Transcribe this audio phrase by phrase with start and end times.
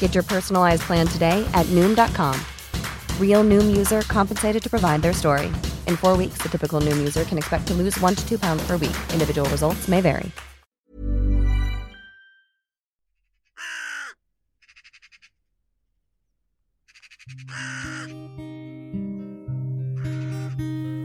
[0.00, 2.34] Get your personalized plan today at Noom.com.
[3.20, 5.46] Real Noom user compensated to provide their story.
[5.86, 8.66] In four weeks, the typical Noom user can expect to lose one to two pounds
[8.66, 8.96] per week.
[9.12, 10.32] Individual results may vary.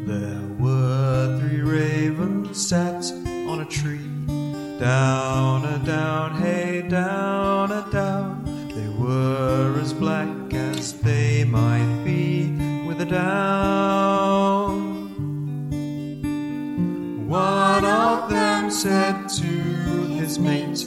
[0.06, 3.06] There were three ravens sat
[3.48, 4.10] on a tree.
[4.80, 8.33] Down a down, hey, down a down.
[9.34, 12.52] Were as black as they might be
[12.86, 14.78] with a down.
[17.28, 19.48] One of them said to
[20.14, 20.86] his mate,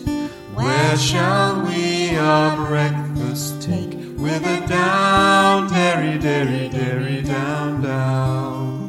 [0.55, 3.94] Where shall we our breakfast take?
[4.16, 8.87] With a down, dairy, dairy, dairy, down, down.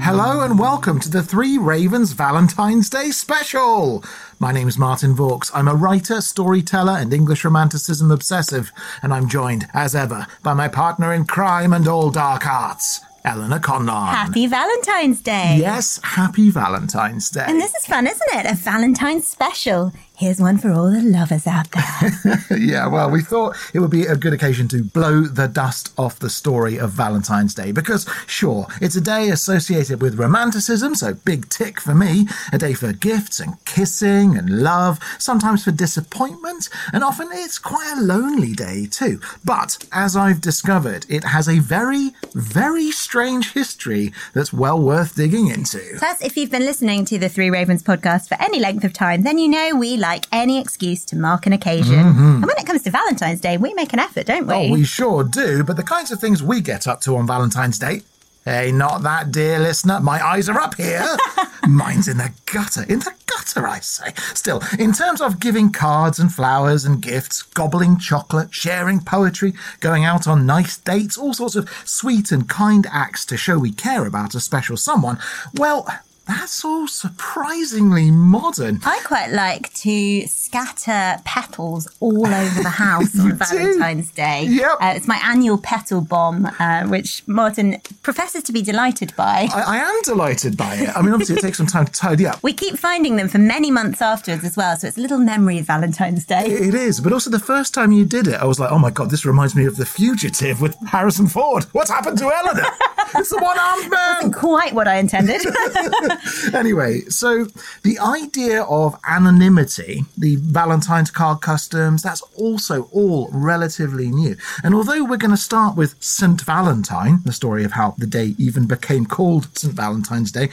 [0.00, 4.04] Hello and welcome to the Three Ravens Valentine's Day special.
[4.38, 5.50] My name is Martin Vaux.
[5.54, 8.70] I'm a writer, storyteller, and English romanticism obsessive,
[9.02, 13.58] and I'm joined, as ever, by my partner in crime and all dark arts, Eleanor
[13.60, 14.08] Conlon.
[14.10, 15.56] Happy Valentine's Day.
[15.58, 17.46] Yes, happy Valentine's Day.
[17.48, 18.44] And this is fun, isn't it?
[18.44, 19.92] A Valentine's special.
[20.18, 22.42] Here's one for all the lovers out there.
[22.58, 26.18] yeah, well, we thought it would be a good occasion to blow the dust off
[26.18, 31.50] the story of Valentine's Day because, sure, it's a day associated with romanticism, so big
[31.50, 32.26] tick for me.
[32.50, 37.96] A day for gifts and kissing and love, sometimes for disappointment, and often it's quite
[37.98, 39.20] a lonely day too.
[39.44, 45.48] But as I've discovered, it has a very, very strange history that's well worth digging
[45.48, 45.82] into.
[45.98, 49.20] Plus, if you've been listening to the Three Ravens podcast for any length of time,
[49.22, 51.94] then you know we like any excuse to mark an occasion.
[52.04, 52.34] Mhm.
[52.36, 54.54] And when it comes to Valentine's Day, we make an effort, don't we?
[54.54, 57.78] Oh, we sure do, but the kinds of things we get up to on Valentine's
[57.78, 58.02] Day.
[58.44, 59.98] Hey, not that, dear listener.
[59.98, 61.04] My eyes are up here.
[61.66, 62.84] Mine's in the gutter.
[62.84, 64.14] In the gutter, I say.
[64.34, 70.04] Still, in terms of giving cards and flowers and gifts, gobbling chocolate, sharing poetry, going
[70.04, 74.06] out on nice dates, all sorts of sweet and kind acts to show we care
[74.06, 75.18] about a special someone,
[75.54, 75.84] well,
[76.26, 78.80] that's all surprisingly modern.
[78.84, 84.46] I quite like to scatter petals all over the house on Valentine's Day.
[84.48, 84.70] Yep.
[84.80, 89.48] Uh, it's my annual petal bomb, uh, which Martin professes to be delighted by.
[89.54, 90.96] I, I am delighted by it.
[90.96, 92.42] I mean, obviously, it takes some time to tidy up.
[92.42, 95.58] We keep finding them for many months afterwards as well, so it's a little memory
[95.58, 96.46] of Valentine's Day.
[96.46, 98.90] It is, but also the first time you did it, I was like, oh my
[98.90, 101.64] god, this reminds me of The Fugitive with Harrison Ford.
[101.72, 102.68] What's happened to Eleanor?
[103.14, 104.32] it's the one armed man.
[104.32, 105.40] Quite what I intended.
[106.54, 107.46] anyway, so
[107.82, 114.36] the idea of anonymity, the Valentine's card customs, that's also all relatively new.
[114.62, 116.40] And although we're going to start with St.
[116.42, 119.74] Valentine, the story of how the day even became called St.
[119.74, 120.50] Valentine's Day,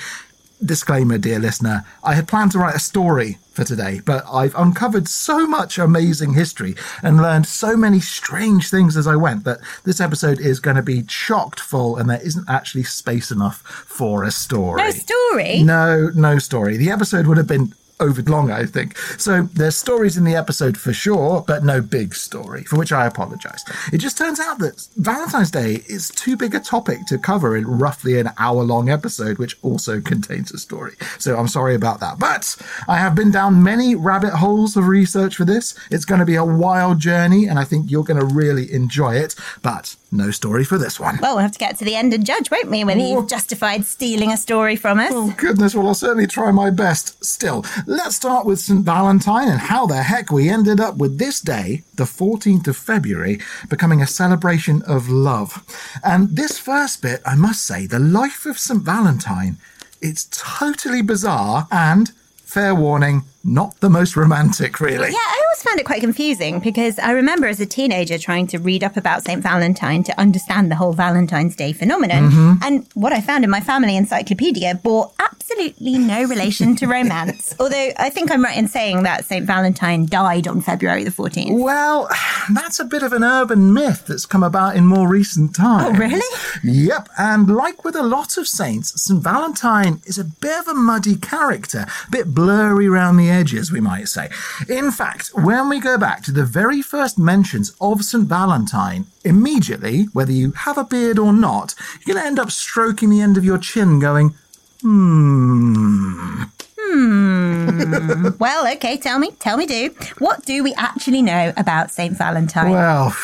[0.66, 5.08] disclaimer, dear listener, I had planned to write a story for today, but I've uncovered
[5.08, 10.02] so much amazing history and learned so many strange things as I went that this
[10.02, 14.32] episode is going to be chocked full and there isn't actually space enough for a
[14.32, 14.82] story.
[14.82, 15.64] No story?
[15.64, 16.78] No, no story.
[16.78, 17.74] The episode would have been
[18.04, 18.98] over long, I think.
[19.18, 23.08] So there's stories in the episode for sure, but no big story, for which I
[23.08, 23.64] apologize.
[23.92, 27.66] It just turns out that Valentine's Day is too big a topic to cover in
[27.66, 30.96] roughly an hour long episode, which also contains a story.
[31.18, 32.20] So I'm sorry about that.
[32.20, 32.56] But
[32.88, 35.78] I have been down many rabbit holes of research for this.
[35.90, 39.16] It's going to be a wild journey, and I think you're going to really enjoy
[39.16, 39.36] it.
[39.62, 41.18] But no story for this one.
[41.22, 43.28] Well, we'll have to get to the end and judge, won't we, whether you've oh.
[43.28, 45.12] justified stealing a story from us.
[45.14, 47.24] Oh, goodness, well, I'll certainly try my best.
[47.24, 48.86] Still, let's start with St.
[48.86, 53.40] Valentine and how the heck we ended up with this day, the 14th of February,
[53.70, 55.64] becoming a celebration of love.
[56.04, 58.82] And this first bit, I must say, the life of St.
[58.82, 59.58] Valentine,
[60.02, 62.12] it's totally bizarre and,
[62.44, 65.10] fair warning, not the most romantic, really.
[65.10, 68.58] Yeah, I always found it quite confusing because I remember as a teenager trying to
[68.58, 69.44] read up about St.
[69.44, 72.32] Valentine to understand the whole Valentine's Day phenomenon.
[72.32, 72.64] Mm-hmm.
[72.64, 77.54] And what I found in my family encyclopedia bore absolutely no relation to romance.
[77.60, 79.46] Although I think I'm right in saying that St.
[79.46, 81.62] Valentine died on February the 14th.
[81.62, 82.08] Well,
[82.54, 85.98] that's a bit of an urban myth that's come about in more recent times.
[85.98, 86.22] Oh, really?
[86.64, 89.22] Yep, and like with a lot of saints, St.
[89.22, 93.82] Valentine is a bit of a muddy character, a bit blurry around the edges, we
[93.82, 94.30] might say.
[94.70, 98.26] In fact, when we go back to the very first mentions of St.
[98.26, 101.76] Valentine, immediately, whether you have a beard or not,
[102.06, 104.36] you're going to end up stroking the end of your chin going,
[104.82, 106.44] hmm.
[106.86, 108.30] Hmm.
[108.40, 109.96] well, okay, tell me, tell me, do.
[110.20, 112.16] What do we actually know about St.
[112.18, 112.72] Valentine?
[112.72, 113.16] Well,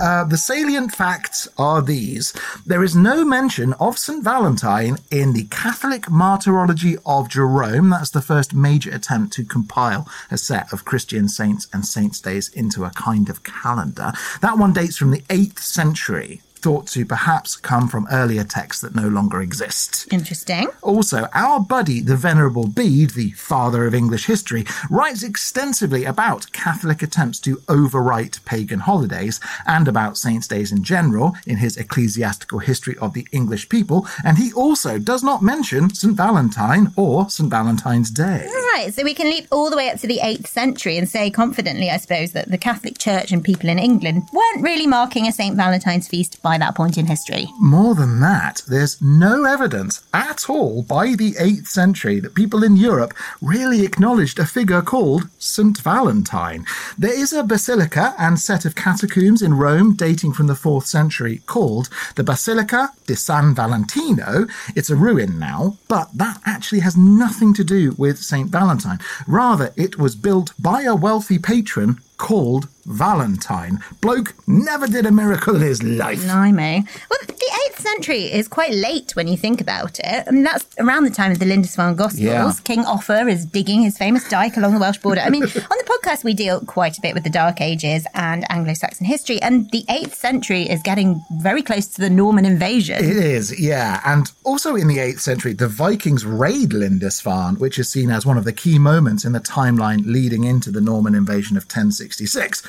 [0.00, 2.32] uh, the salient facts are these.
[2.64, 4.22] There is no mention of St.
[4.22, 7.90] Valentine in the Catholic Martyrology of Jerome.
[7.90, 12.48] That's the first major attempt to compile a set of Christian saints and saints' days
[12.48, 14.12] into a kind of calendar.
[14.40, 16.42] That one dates from the 8th century.
[16.62, 20.06] Thought to perhaps come from earlier texts that no longer exist.
[20.12, 20.68] Interesting.
[20.82, 27.02] Also, our buddy, the Venerable Bede, the father of English history, writes extensively about Catholic
[27.02, 32.96] attempts to overwrite pagan holidays and about saints' days in general in his ecclesiastical history
[32.98, 36.14] of the English people, and he also does not mention St.
[36.14, 37.48] Valentine or St.
[37.48, 38.46] Valentine's Day.
[38.74, 41.30] Right, so we can leap all the way up to the 8th century and say
[41.30, 45.32] confidently, I suppose, that the Catholic Church and people in England weren't really marking a
[45.32, 45.56] St.
[45.56, 47.48] Valentine's feast by that point in history.
[47.58, 52.76] More than that, there's no evidence at all by the 8th century that people in
[52.76, 55.78] Europe really acknowledged a figure called St.
[55.78, 56.64] Valentine.
[56.98, 61.42] There is a basilica and set of catacombs in Rome dating from the 4th century
[61.46, 64.46] called the Basilica di San Valentino.
[64.74, 68.50] It's a ruin now, but that actually has nothing to do with St.
[68.50, 68.98] Valentine.
[69.26, 73.78] Rather, it was built by a wealthy patron called Valentine.
[74.00, 76.22] Bloke never did a miracle in his life.
[76.22, 76.84] Blimey.
[77.08, 80.24] Well, the 8th century is quite late when you think about it.
[80.26, 82.20] I mean, that's around the time of the Lindisfarne Gospels.
[82.20, 82.52] Yeah.
[82.64, 85.22] King Offa is digging his famous dike along the Welsh border.
[85.22, 88.44] I mean, on the podcast, we deal quite a bit with the Dark Ages and
[88.50, 93.02] Anglo Saxon history, and the 8th century is getting very close to the Norman invasion.
[93.02, 94.00] It is, yeah.
[94.04, 98.36] And also in the 8th century, the Vikings raid Lindisfarne, which is seen as one
[98.36, 101.66] of the key moments in the timeline leading into the Norman invasion of
[102.10, 102.62] 1066.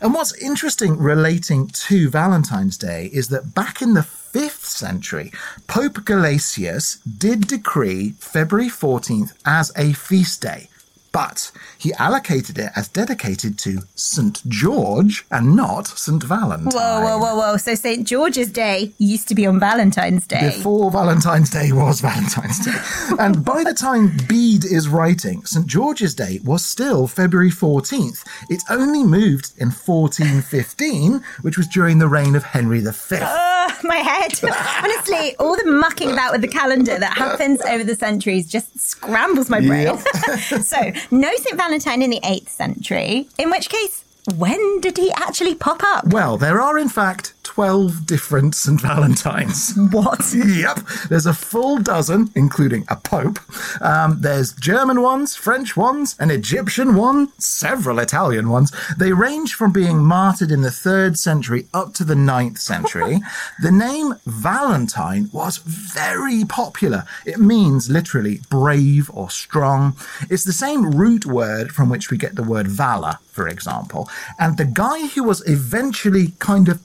[0.00, 5.32] And what's interesting relating to Valentine's Day is that back in the 5th century,
[5.66, 10.68] Pope Gelasius did decree February 14th as a feast day.
[11.12, 14.48] But he allocated it as dedicated to St.
[14.48, 16.22] George and not St.
[16.22, 16.70] Valentine.
[16.72, 17.56] Whoa, whoa, whoa, whoa.
[17.56, 18.06] So St.
[18.06, 20.52] George's Day used to be on Valentine's Day.
[20.56, 22.78] Before Valentine's Day was Valentine's Day.
[23.18, 25.66] and by the time Bede is writing, St.
[25.66, 28.24] George's Day was still February 14th.
[28.48, 32.90] It only moved in 1415, which was during the reign of Henry V.
[33.20, 34.32] Ugh, my head.
[34.82, 39.50] Honestly, all the mucking about with the calendar that happens over the centuries just scrambles
[39.50, 39.98] my brain.
[40.62, 41.56] so, no St.
[41.56, 44.04] Valentine in the 8th century, in which case,
[44.36, 46.06] when did he actually pop up?
[46.08, 48.80] Well, there are in fact 12 different St.
[48.80, 49.76] Valentines.
[49.90, 50.22] What?
[50.32, 50.78] Yep.
[51.08, 53.40] There's a full dozen, including a pope.
[53.82, 58.72] Um, there's German ones, French ones, an Egyptian one, several Italian ones.
[58.96, 63.18] They range from being martyred in the third century up to the ninth century.
[63.62, 67.04] the name Valentine was very popular.
[67.26, 69.96] It means literally brave or strong.
[70.30, 74.08] It's the same root word from which we get the word valor, for example.
[74.38, 76.80] And the guy who was eventually kind of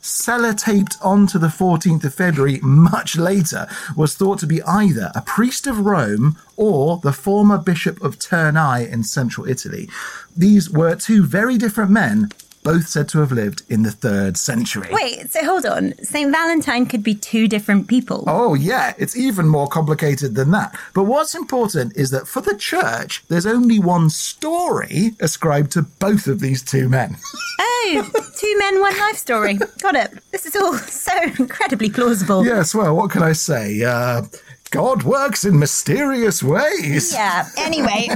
[0.56, 5.68] sellotaped onto the 14th of February much later was thought to be either a priest
[5.68, 9.90] of Rome or the former bishop of Terni in central Italy.
[10.36, 12.30] These were two very different men,
[12.66, 14.90] both said to have lived in the third century.
[14.92, 15.94] Wait, so hold on.
[16.04, 16.32] St.
[16.32, 18.24] Valentine could be two different people.
[18.28, 20.76] Oh, yeah, it's even more complicated than that.
[20.96, 26.26] But what's important is that for the church, there's only one story ascribed to both
[26.28, 27.16] of these two men.
[27.88, 28.04] Oh,
[28.36, 29.54] two men, one life story.
[29.80, 30.12] Got it.
[30.32, 30.74] This is all
[31.06, 32.44] so incredibly plausible.
[32.44, 33.84] yes, well, what can I say?
[33.84, 34.24] Uh,
[34.76, 37.14] God works in mysterious ways.
[37.14, 37.48] Yeah.
[37.58, 38.08] Anyway,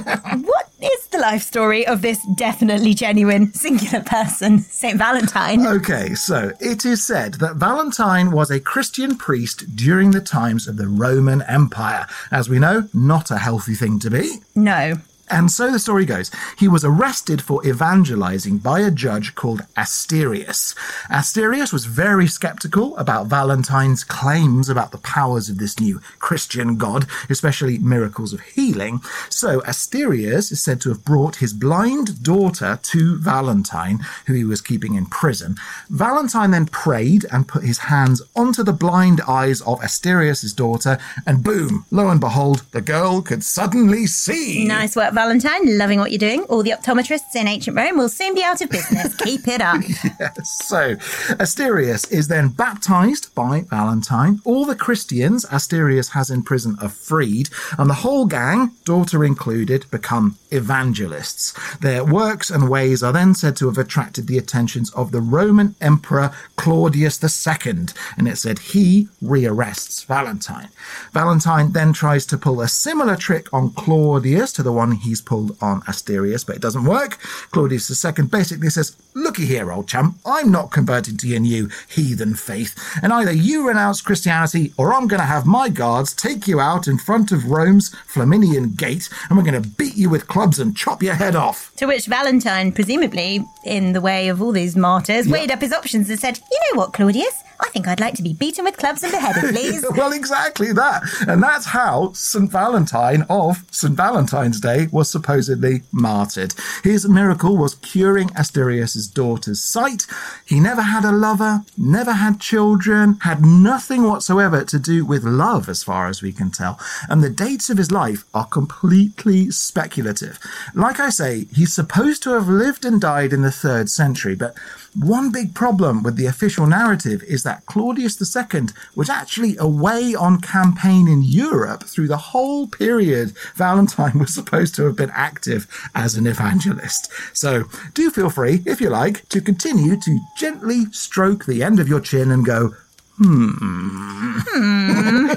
[0.42, 4.98] what is the life story of this definitely genuine singular person, St.
[4.98, 5.66] Valentine.
[5.66, 10.78] Okay, so it is said that Valentine was a Christian priest during the times of
[10.78, 12.06] the Roman Empire.
[12.32, 14.38] As we know, not a healthy thing to be.
[14.56, 14.96] No.
[15.30, 16.32] And so the story goes.
[16.58, 20.76] He was arrested for evangelizing by a judge called Asterius.
[21.10, 27.06] Asterius was very skeptical about Valentine's claims about the powers of this new Christian god,
[27.30, 29.02] especially miracles of healing.
[29.30, 34.62] So Asterius is said to have brought his blind daughter to Valentine, who he was
[34.62, 35.58] keeping in prison.
[35.90, 41.44] Valentine then prayed and put his hands onto the blind eyes of Asterius's daughter, and
[41.44, 44.66] boom, lo and behold, the girl could suddenly see.
[44.66, 45.78] Nice work, Valentine.
[45.78, 46.44] Loving what you're doing.
[46.44, 49.14] All the optometrists in ancient Rome will soon be out of business.
[49.26, 49.82] Keep it up.
[50.18, 50.66] Yes.
[50.66, 50.96] So,
[51.36, 54.40] Asterius is then baptized by Valentine.
[54.46, 59.92] All the Christians Asterius has in prison are freed, and the whole gang, daughter included,
[59.92, 61.54] become evangelists.
[61.80, 65.76] Their works and ways are then said to have attracted the attentions of the Roman
[65.82, 70.70] Emperor Claudius II, and it said he rearrests Valentine.
[71.12, 75.58] Valentine then tries to pull a similar trick on Claudius to the one he's pulled
[75.62, 77.20] on Asterius, but it doesn't work.
[77.52, 82.36] Claudius II basically says, Looky here, old chum, I'm not converting to your new heathen
[82.36, 86.60] faith, and either you renounce Christianity or I'm going to have my guards take you
[86.60, 90.60] out in front of Rome's Flaminian Gate and we're going to beat you with clubs
[90.60, 91.74] and chop your head off.
[91.78, 96.10] To which Valentine, presumably in the way of all these martyrs, weighed up his options
[96.10, 97.44] and said, You know what, Claudius?
[97.60, 99.86] I think I'd like to be beaten with clubs and beheaded, please.
[99.96, 101.04] well, exactly that.
[101.28, 102.50] And that's how St.
[102.50, 103.96] Valentine of St.
[103.96, 106.54] Valentine's Day was supposedly martyred.
[106.84, 110.06] His miracle was curing Asterius' daughter's sight.
[110.46, 115.68] He never had a lover, never had children, had nothing whatsoever to do with love,
[115.68, 116.80] as far as we can tell.
[117.10, 120.40] And the dates of his life are completely speculative.
[120.74, 124.56] Like I say, he's supposed to have lived and died in the third century, but
[124.96, 130.42] one big problem with the official narrative is that Claudius II was actually away on
[130.42, 136.16] campaign in Europe through the whole period Valentine was supposed to have been active as
[136.16, 137.12] an evangelist.
[137.34, 141.88] So do feel free, if you like, to continue to gently stroke the end of
[141.88, 142.74] your chin and go,
[143.22, 144.40] hmm.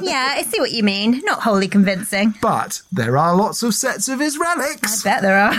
[0.02, 1.20] yeah, I see what you mean.
[1.24, 2.34] Not wholly convincing.
[2.40, 5.04] But there are lots of sets of his relics.
[5.04, 5.54] I bet there are.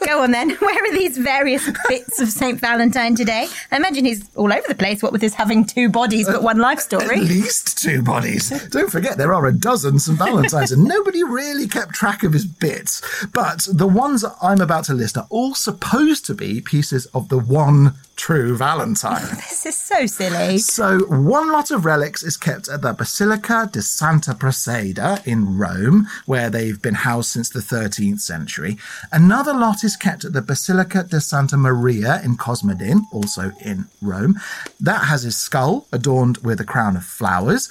[0.06, 0.50] Go on then.
[0.50, 2.58] Where are these various bits of St.
[2.58, 3.48] Valentine today?
[3.70, 6.58] I imagine he's all over the place, what with his having two bodies but one
[6.58, 7.20] life story.
[7.20, 8.48] At least two bodies.
[8.68, 10.18] Don't forget, there are a dozen St.
[10.18, 13.02] Valentines, and nobody really kept track of his bits.
[13.32, 17.38] But the ones I'm about to list are all supposed to be pieces of the
[17.38, 19.38] one true Valentine.
[19.48, 20.58] This is so silly.
[20.58, 26.06] So, one lot of relics is kept at the Basilica di Santa Prasseda in Rome,
[26.26, 28.76] where they've been housed since the 13th century.
[29.10, 34.38] Another lot is kept at the Basilica di Santa Maria in Cosmedin, also in Rome.
[34.78, 37.70] That has his skull adorned with a crown of flowers.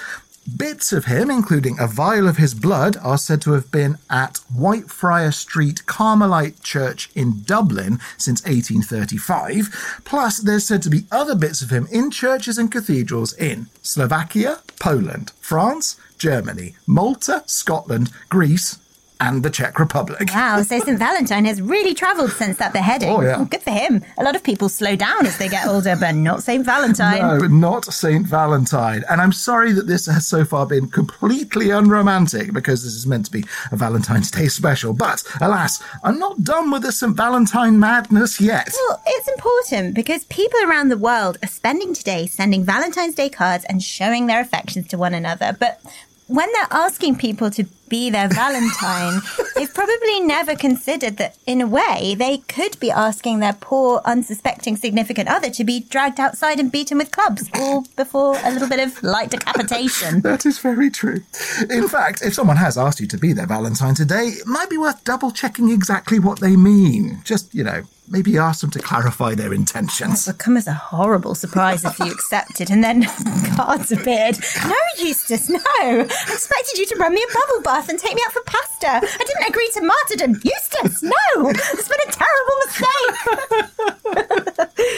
[0.55, 4.39] Bits of him, including a vial of his blood, are said to have been at
[4.55, 10.01] Whitefriar Street Carmelite Church in Dublin since 1835.
[10.05, 14.59] Plus, there's said to be other bits of him in churches and cathedrals in Slovakia,
[14.79, 18.79] Poland, France, Germany, Malta, Scotland, Greece,
[19.19, 20.29] and the Czech Republic.
[20.33, 20.99] Wow, so St.
[20.99, 23.09] Valentine has really travelled since that beheading.
[23.09, 23.37] Oh, yeah.
[23.37, 24.03] Well, good for him.
[24.17, 26.65] A lot of people slow down as they get older, but not St.
[26.65, 27.19] Valentine.
[27.19, 29.03] No, not Saint Valentine.
[29.09, 33.25] And I'm sorry that this has so far been completely unromantic because this is meant
[33.25, 34.93] to be a Valentine's Day special.
[34.93, 37.15] But alas, I'm not done with the St.
[37.15, 38.69] Valentine madness yet.
[38.87, 43.65] Well, it's important because people around the world are spending today sending Valentine's Day cards
[43.65, 45.55] and showing their affections to one another.
[45.59, 45.81] But
[46.27, 49.21] when they're asking people to be their Valentine,
[49.55, 54.77] they've probably never considered that, in a way, they could be asking their poor, unsuspecting
[54.77, 58.79] significant other to be dragged outside and beaten with clubs, all before a little bit
[58.79, 60.21] of light decapitation.
[60.27, 61.21] That is very true.
[61.69, 64.77] In fact, if someone has asked you to be their Valentine today, it might be
[64.77, 67.21] worth double checking exactly what they mean.
[67.23, 70.27] Just, you know, maybe ask them to clarify their intentions.
[70.27, 73.03] It'll come as a horrible surprise if you accepted and then
[73.55, 74.37] cards appeared.
[74.65, 75.59] No, Eustace, no.
[75.69, 78.87] I expected you to run me a bubble bath and take me out for pasta.
[78.87, 80.41] I didn't agree to martyrdom.
[80.43, 81.49] Eustace, no.
[81.49, 83.15] It's been a terrible mistake.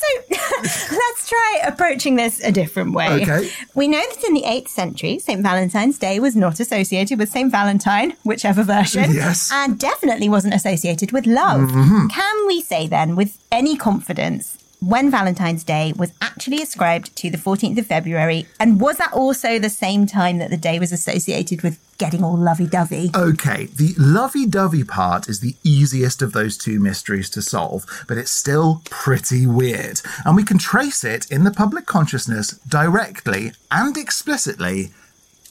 [0.00, 0.06] so
[0.96, 3.22] let's try approaching this a different way.
[3.22, 3.50] Okay.
[3.74, 5.42] We know that in the 8th century, St.
[5.42, 7.50] Valentine's Day was not associated with St.
[7.50, 9.12] Valentine, whichever version.
[9.12, 9.50] Yes.
[9.52, 11.70] And definitely wasn't associated with love.
[11.70, 12.06] Mm-hmm.
[12.08, 17.38] Can we say then, with any confidence, when Valentine's Day was actually ascribed to the
[17.38, 18.46] 14th of February?
[18.58, 22.36] And was that also the same time that the day was associated with getting all
[22.36, 23.10] lovey dovey?
[23.14, 28.18] Okay, the lovey dovey part is the easiest of those two mysteries to solve, but
[28.18, 30.00] it's still pretty weird.
[30.24, 34.92] And we can trace it in the public consciousness directly and explicitly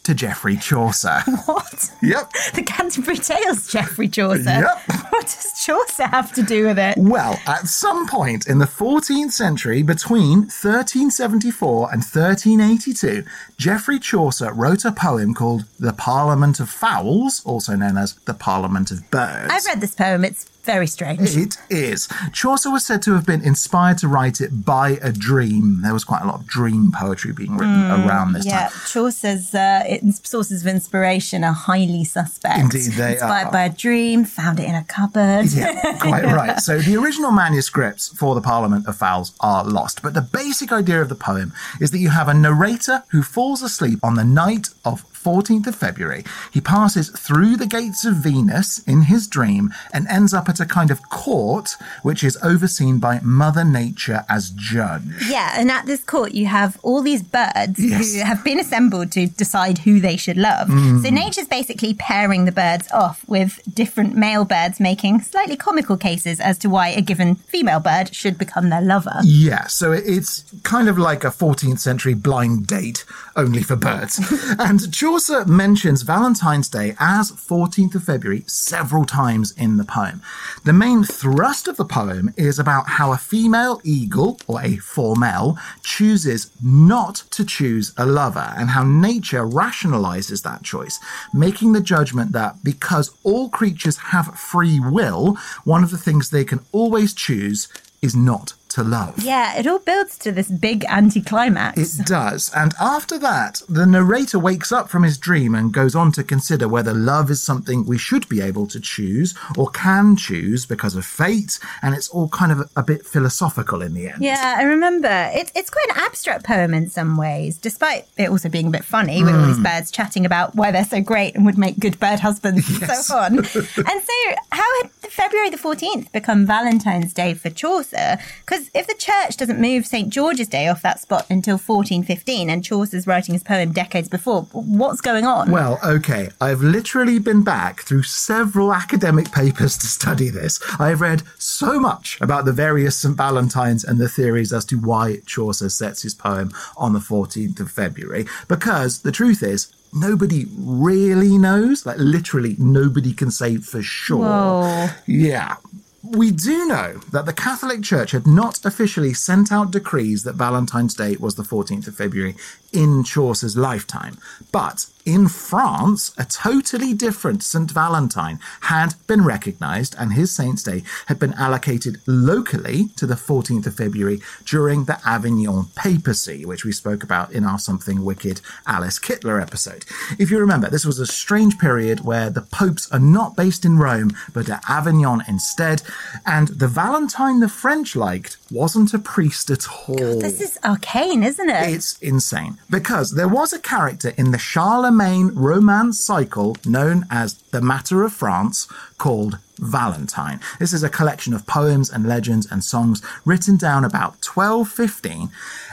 [0.03, 1.21] to Geoffrey Chaucer.
[1.45, 1.91] What?
[2.01, 2.31] Yep.
[2.53, 4.43] The Canterbury Tales, Geoffrey Chaucer.
[4.43, 4.81] Yep.
[5.11, 6.97] What does Chaucer have to do with it?
[6.97, 13.23] Well, at some point in the 14th century, between 1374 and 1382,
[13.57, 18.89] Geoffrey Chaucer wrote a poem called The Parliament of Fowls, also known as The Parliament
[18.89, 19.51] of Birds.
[19.51, 20.25] I've read this poem.
[20.25, 21.35] It's very strange.
[21.35, 22.07] It is.
[22.33, 25.81] Chaucer was said to have been inspired to write it by a dream.
[25.81, 28.71] There was quite a lot of dream poetry being written around this Yeah, time.
[28.87, 32.59] Chaucer's uh, sources of inspiration are highly suspect.
[32.59, 33.11] Indeed, they are.
[33.13, 33.51] Inspired are.
[33.51, 35.45] by a dream, found it in a cupboard.
[35.51, 36.59] Yeah, quite right.
[36.59, 41.01] So the original manuscripts for the Parliament of Fowls are lost, but the basic idea
[41.01, 44.69] of the poem is that you have a narrator who falls asleep on the night
[44.85, 46.23] of 14th of February.
[46.51, 50.65] He passes through the gates of Venus in his dream and ends up at a
[50.65, 55.03] kind of court which is overseen by Mother Nature as judge.
[55.29, 58.13] Yeah, and at this court, you have all these birds Yes.
[58.13, 60.67] who have been assembled to decide who they should love.
[60.67, 61.03] Mm.
[61.03, 66.39] So nature's basically pairing the birds off with different male birds, making slightly comical cases
[66.39, 69.19] as to why a given female bird should become their lover.
[69.23, 74.19] Yeah, so it's kind of like a 14th century blind date, only for birds.
[74.59, 80.21] and Chaucer mentions Valentine's Day as 14th of February several times in the poem.
[80.63, 85.57] The main thrust of the poem is about how a female eagle, or a formel,
[85.83, 90.97] chooses not to choose a lover, and how nature rationalizes that choice,
[91.33, 96.45] making the judgment that because all creatures have free will, one of the things they
[96.45, 97.67] can always choose
[98.01, 99.21] is not to love.
[99.23, 101.99] Yeah, it all builds to this big anticlimax.
[101.99, 102.51] It does.
[102.55, 106.67] And after that, the narrator wakes up from his dream and goes on to consider
[106.67, 111.05] whether love is something we should be able to choose or can choose because of
[111.05, 111.59] fate.
[111.81, 114.23] And it's all kind of a, bit philosophical in the end.
[114.23, 115.29] Yeah, I remember.
[115.33, 118.83] It, it's quite an abstract poem in some ways, despite it also being a bit
[118.83, 119.63] funny with all these hmm.
[119.63, 123.17] birds chatting about why they're so great and would make good bird husbands and so
[123.17, 123.37] on.
[123.37, 128.17] and so, how had February the 14th become Valentine's Day for Chaucer?
[128.41, 130.09] Because if the church doesn't move St.
[130.09, 135.01] George's Day off that spot until 1415 and Chaucer's writing his poem decades before, what's
[135.01, 135.51] going on?
[135.51, 136.29] Well, okay.
[136.39, 140.59] I've literally been back through several academic papers to study this.
[140.79, 143.15] I've read so much about the various St.
[143.15, 147.71] Valentines and the theories as to why Chaucer sets his poem on the 14th of
[147.71, 148.25] February.
[148.47, 151.85] Because the truth is, nobody really knows.
[151.85, 154.19] Like, literally, nobody can say for sure.
[154.19, 154.89] Whoa.
[155.05, 155.55] Yeah.
[156.03, 160.95] We do know that the Catholic Church had not officially sent out decrees that Valentine's
[160.95, 162.35] Day was the 14th of February
[162.71, 164.17] in Chaucer's lifetime.
[164.51, 167.71] But in France, a totally different St.
[167.71, 173.65] Valentine had been recognised and his saint's day had been allocated locally to the 14th
[173.65, 178.99] of February during the Avignon papacy, which we spoke about in our Something Wicked Alice
[178.99, 179.85] Kyteler episode.
[180.19, 183.79] If you remember, this was a strange period where the popes are not based in
[183.79, 185.81] Rome, but at Avignon instead,
[186.25, 190.19] and the Valentine the French liked wasn't a priest at all.
[190.19, 191.73] This is arcane, isn't it?
[191.73, 197.61] It's insane because there was a character in the Charlemagne romance cycle known as The
[197.61, 200.39] Matter of France called Valentine.
[200.57, 205.29] This is a collection of poems and legends and songs written down about 1215.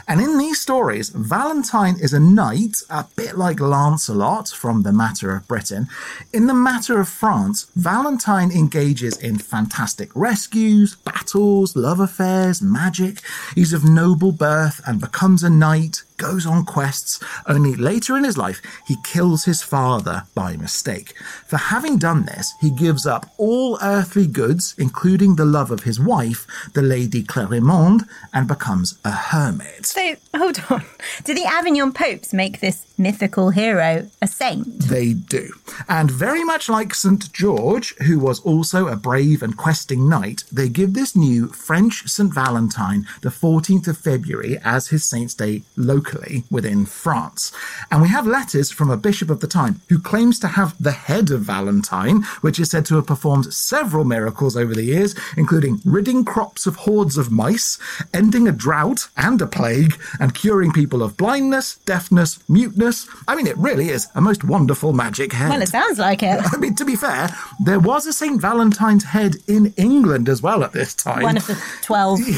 [0.09, 5.35] And in these stories, Valentine is a knight, a bit like Lancelot from The Matter
[5.35, 5.87] of Britain.
[6.33, 13.21] In The Matter of France, Valentine engages in fantastic rescues, battles, love affairs, magic.
[13.53, 18.37] He's of noble birth and becomes a knight, goes on quests, only later in his
[18.37, 21.13] life he kills his father by mistake.
[21.47, 25.99] For having done this, he gives up all earthly goods, including the love of his
[25.99, 29.93] wife, the Lady Clarimonde, and becomes a hermit.
[29.99, 30.85] So, hold on.
[31.25, 34.83] Do the Avignon popes make this mythical hero a saint?
[34.83, 35.51] They do.
[35.89, 37.31] And very much like St.
[37.33, 42.33] George, who was also a brave and questing knight, they give this new French St.
[42.33, 47.51] Valentine the 14th of February as his saint's day locally within France.
[47.91, 50.91] And we have letters from a bishop of the time who claims to have the
[50.91, 55.81] head of Valentine, which is said to have performed several miracles over the years, including
[55.83, 57.77] ridding crops of hordes of mice,
[58.13, 59.88] ending a drought and a plague,
[60.19, 63.07] and curing people of blindness, deafness, muteness.
[63.27, 65.49] I mean, it really is a most wonderful magic head.
[65.49, 66.41] Well, it sounds like it.
[66.53, 67.29] I mean, to be fair,
[67.63, 68.39] there was a St.
[68.41, 71.23] Valentine's head in England as well at this time.
[71.23, 72.19] One of the 12.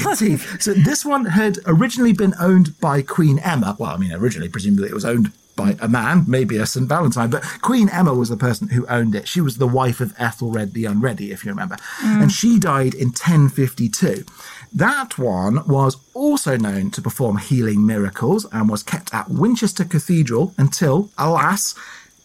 [0.59, 3.75] So this one had originally been owned by Queen Emma.
[3.79, 6.87] Well, I mean, originally, presumably, it was owned by a man, maybe a St.
[6.87, 9.27] Valentine, but Queen Emma was the person who owned it.
[9.27, 11.75] She was the wife of Ethelred the Unready, if you remember.
[12.01, 12.23] Mm.
[12.23, 14.25] And she died in 1052.
[14.73, 20.53] That one was also known to perform healing miracles and was kept at Winchester Cathedral
[20.57, 21.75] until, alas,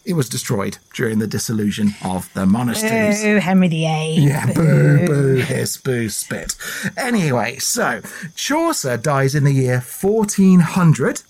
[0.05, 3.25] it was destroyed during the dissolution of the monasteries.
[3.25, 4.15] Oh, Henry VIII.
[4.19, 6.55] Yeah, boo, boo, hiss, boo, spit.
[6.95, 8.01] Anyway, so
[8.33, 11.23] Chaucer dies in the year 1400.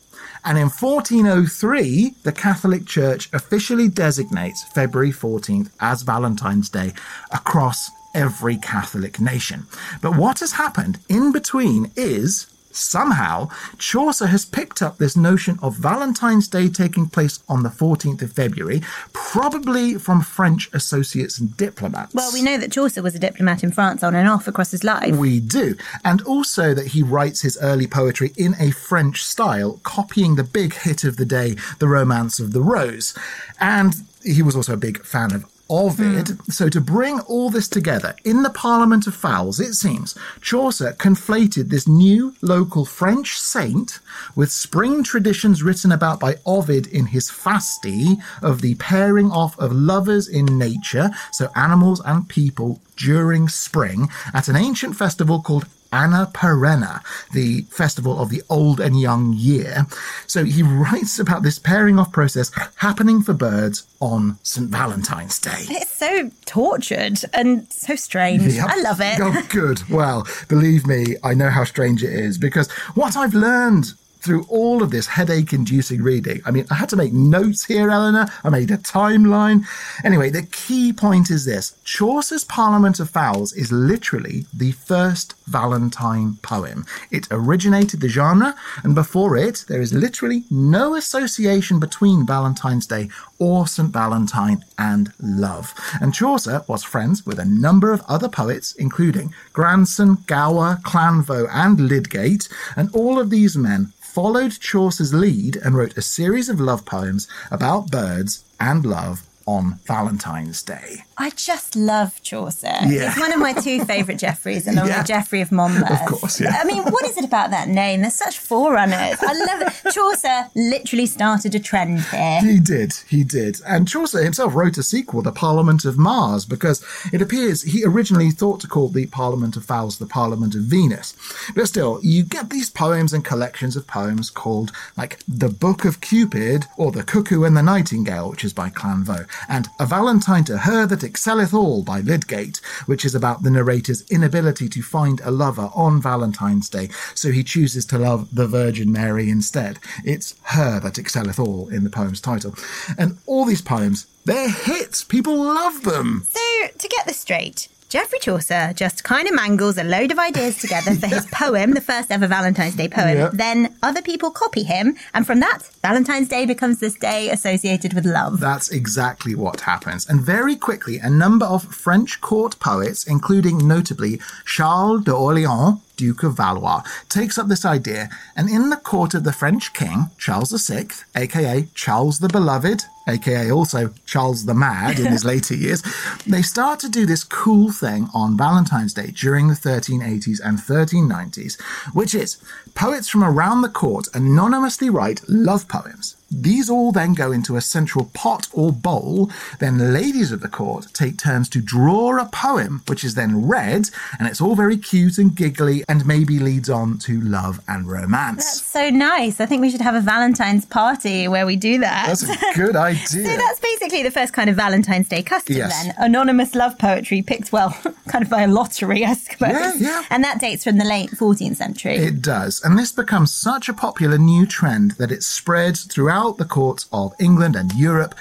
[0.45, 6.93] And in 1403, the Catholic Church officially designates February 14th as Valentine's Day
[7.31, 9.67] across every Catholic nation.
[10.01, 15.75] But what has happened in between is somehow Chaucer has picked up this notion of
[15.75, 18.81] Valentine's Day taking place on the 14th of February,
[19.13, 22.13] probably from French associates and diplomats.
[22.13, 24.83] Well, we know that Chaucer was a diplomat in France on and off across his
[24.83, 25.15] life.
[25.15, 25.75] We do.
[26.03, 30.73] And also that he writes his early poetry in a French style, copying the big
[30.73, 33.15] hit of the day, The Romance of the Rose.
[33.59, 36.29] And he was also a big fan of Ovid.
[36.29, 36.51] Hmm.
[36.51, 41.69] So to bring all this together in the Parliament of Fowls, it seems Chaucer conflated
[41.69, 43.99] this new local French saint
[44.35, 49.71] with spring traditions written about by Ovid in his Fasti of the pairing off of
[49.71, 56.29] lovers in nature, so animals and people during spring at an ancient festival called Anna
[56.33, 57.01] Perenna,
[57.33, 59.85] the festival of the old and young year.
[60.27, 64.69] So he writes about this pairing off process happening for birds on St.
[64.69, 65.65] Valentine's Day.
[65.69, 68.43] It's so tortured and so strange.
[68.43, 68.69] Yep.
[68.69, 69.19] I love it.
[69.21, 69.87] Oh, good.
[69.89, 74.83] Well, believe me, I know how strange it is because what I've learned through all
[74.83, 78.27] of this headache inducing reading, I mean, I had to make notes here, Eleanor.
[78.43, 79.65] I made a timeline.
[80.03, 86.37] Anyway, the key point is this Chaucer's Parliament of Fowls is literally the first Valentine
[86.41, 86.85] poem.
[87.11, 93.09] It originated the genre, and before it, there is literally no association between Valentine's Day
[93.39, 93.91] or St.
[93.91, 95.73] Valentine and love.
[96.01, 101.79] And Chaucer was friends with a number of other poets, including Granson, Gower, Clanvowe, and
[101.79, 106.83] Lydgate, and all of these men followed Chaucer's lead and wrote a series of love
[106.85, 111.03] poems about birds and love on Valentine's Day.
[111.19, 112.67] I just love Chaucer.
[112.85, 113.09] Yeah.
[113.11, 114.99] He's one of my two favourite Jeffreys, along Yeah.
[114.99, 115.89] with Geoffrey of Monmouth.
[115.89, 116.57] Of course, yeah.
[116.61, 118.01] I mean, what is it about that name?
[118.01, 119.17] There's such forerunners.
[119.21, 119.91] I love it.
[119.93, 122.41] Chaucer literally started a trend here.
[122.41, 123.61] He did, he did.
[123.65, 128.29] And Chaucer himself wrote a sequel, The Parliament of Mars, because it appears he originally
[128.29, 131.15] thought to call the Parliament of Fowls the Parliament of Venus.
[131.55, 135.99] But still, you get these poems and collections of poems called, like, The Book of
[135.99, 140.59] Cupid, or The Cuckoo and the Nightingale, which is by Clanvowe, and A Valentine to
[140.59, 145.31] Her That Excelleth All by Lydgate, which is about the narrator's inability to find a
[145.31, 149.79] lover on Valentine's Day, so he chooses to love the Virgin Mary instead.
[150.03, 152.55] It's her that excelleth all in the poem's title.
[152.97, 155.05] And all these poems, they're hits.
[155.05, 156.27] People love them.
[156.29, 160.57] So, to get this straight, Geoffrey Chaucer just kind of mangles a load of ideas
[160.57, 163.17] together for his poem, the first ever Valentine's Day poem.
[163.17, 163.29] Yeah.
[163.31, 168.05] Then other people copy him, and from that, Valentine's Day becomes this day associated with
[168.05, 168.41] love.
[168.41, 170.05] That's exactly what happens.
[170.09, 176.23] And very quickly, a number of French court poets, including notably Charles de Orléans, Duke
[176.23, 180.51] of Valois, takes up this idea, and in the court of the French king, Charles
[180.51, 185.81] VI, aka Charles the Beloved, aka also Charles the Mad in his later years,
[186.25, 191.59] they start to do this cool thing on Valentine's Day during the 1380s and 1390s,
[191.93, 192.37] which is
[192.75, 196.15] poets from around the court anonymously write love poems.
[196.29, 199.31] These all then go into a central pot or bowl.
[199.59, 203.89] Then ladies of the court take turns to draw a poem, which is then read,
[204.19, 208.43] and it's all very cute and giggly and maybe leads on to love and romance.
[208.45, 209.39] That's so nice.
[209.39, 212.07] I think we should have a Valentine's party where we do that.
[212.07, 213.05] That's a good idea.
[213.05, 215.85] So that's basically the first kind of Valentine's Day custom Yes.
[215.85, 215.93] then.
[215.97, 217.69] Anonymous love poetry picked, well,
[218.07, 219.51] kind of by a lottery, I suppose.
[219.51, 220.03] Yeah, yeah.
[220.09, 221.95] And that dates from the late 14th century.
[221.95, 226.45] It does, and this becomes such a popular new trend that it's spread throughout the
[226.45, 228.15] courts of England and Europe.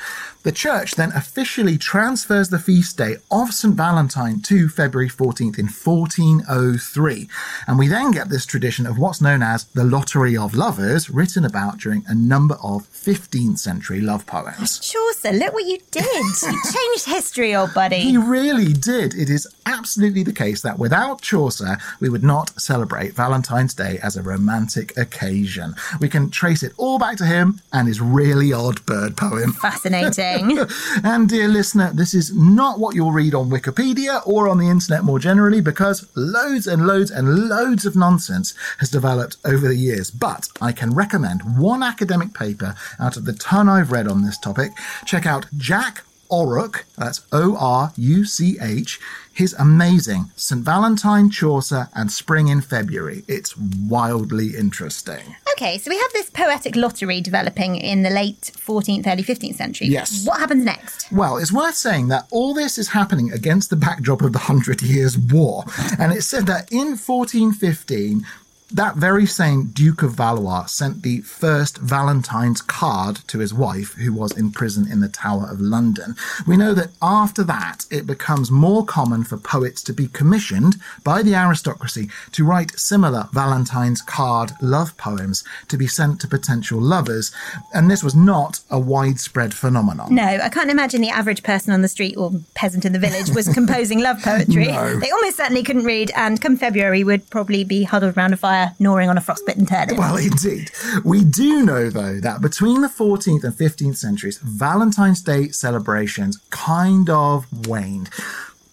[0.47, 3.75] The church then officially transfers the feast day of St.
[3.75, 7.29] Valentine to February 14th in 1403.
[7.67, 11.45] And we then get this tradition of what's known as the Lottery of Lovers, written
[11.45, 14.79] about during a number of 15th century love poems.
[14.79, 16.05] Chaucer, look what you did.
[16.43, 17.99] you changed history, old buddy.
[17.99, 19.15] He really did.
[19.15, 24.17] It is absolutely the case that without Chaucer, we would not celebrate Valentine's Day as
[24.17, 25.75] a romantic occasion.
[25.99, 29.53] We can trace it all back to him and his really odd bird poem.
[29.55, 30.36] Fascinating.
[31.05, 35.05] and dear listener, this is not what you'll read on Wikipedia or on the internet
[35.05, 40.11] more generally because loads and loads and loads of nonsense has developed over the years.
[40.11, 44.39] But I can recommend one academic paper out of the ton I've read on this
[44.39, 44.73] topic.
[45.05, 49.01] Check out Jack Oruch, that's O R U C H,
[49.37, 50.63] his amazing St.
[50.63, 53.23] Valentine, Chaucer, and Spring in February.
[53.29, 55.37] It's wildly interesting.
[55.53, 59.89] okay, so we have this poetic lottery developing in the late 14th, early 15th century.
[59.89, 60.27] Yes.
[60.27, 61.13] What happens next?
[61.13, 64.81] Well, it's worth saying that all this is happening against the backdrop of the Hundred
[64.83, 65.65] Years' War.
[65.99, 68.25] And it said that in 1415,
[68.71, 74.13] that very same Duke of Valois sent the first Valentine's card to his wife, who
[74.13, 76.17] was in prison in the Tower of London.
[76.47, 81.23] We know that after that, it becomes more common for poets to be commissioned by
[81.23, 87.33] the aristocracy to write similar Valentine's card love poems to be sent to potential lovers.
[87.73, 90.15] And this was not a widespread phenomenon.
[90.15, 93.31] No, I can't imagine the average person on the street or peasant in the village
[93.31, 94.67] was composing love poetry.
[94.67, 94.99] No.
[94.99, 98.56] They almost certainly couldn't read, and come February would probably be huddled around a fire,
[98.79, 99.97] gnawing on a frostbitten turnip.
[100.07, 100.71] Well, indeed.
[101.05, 107.09] We do know, though, that between the 14th and 15th centuries, Valentine's Day celebrations kind
[107.11, 108.11] of waned.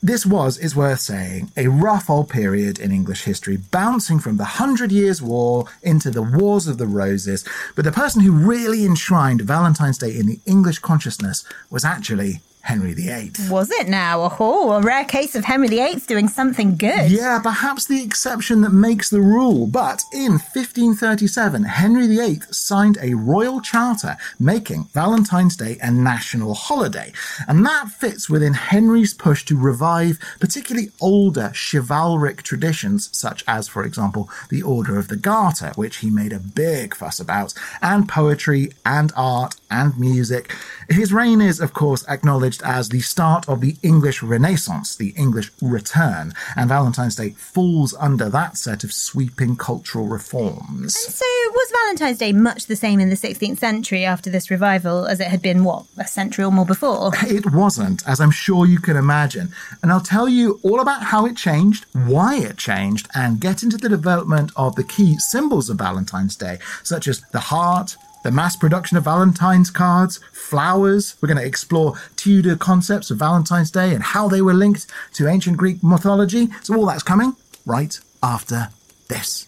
[0.01, 4.59] This was, it's worth saying, a rough old period in English history, bouncing from the
[4.59, 7.45] Hundred Years' War into the Wars of the Roses.
[7.73, 12.93] But the person who really enshrined Valentine's Day in the English consciousness was actually Henry
[12.93, 13.31] VIII.
[13.49, 14.35] Was it now?
[14.39, 17.11] Oh, a rare case of Henry VIII doing something good.
[17.11, 19.67] Yeah, perhaps the exception that makes the rule.
[19.67, 27.11] But in 1537, Henry VIII signed a royal charter making Valentine's Day a national holiday.
[27.49, 33.83] And that fits within Henry's push to revive particularly older chivalric traditions, such as, for
[33.83, 38.71] example, the Order of the Garter, which he made a big fuss about, and poetry
[38.85, 40.55] and art and music.
[40.87, 45.51] His reign is, of course, acknowledged as the start of the English Renaissance, the English
[45.61, 50.95] return, and Valentine's Day falls under that set of sweeping cultural reforms.
[50.95, 55.05] And so, was Valentine's Day much the same in the 16th century after this revival
[55.05, 57.11] as it had been, what, a century or more before?
[57.33, 59.53] It wasn't, as I'm sure you can imagine.
[59.81, 63.77] And I'll tell you all about how it changed, why it changed, and get into
[63.77, 68.55] the development of the key symbols of Valentine's Day, such as the heart, the mass
[68.55, 71.15] production of Valentine's cards, flowers.
[71.21, 75.27] We're going to explore Tudor concepts of Valentine's Day and how they were linked to
[75.27, 76.47] ancient Greek mythology.
[76.63, 78.69] So, all that's coming right after
[79.09, 79.47] this.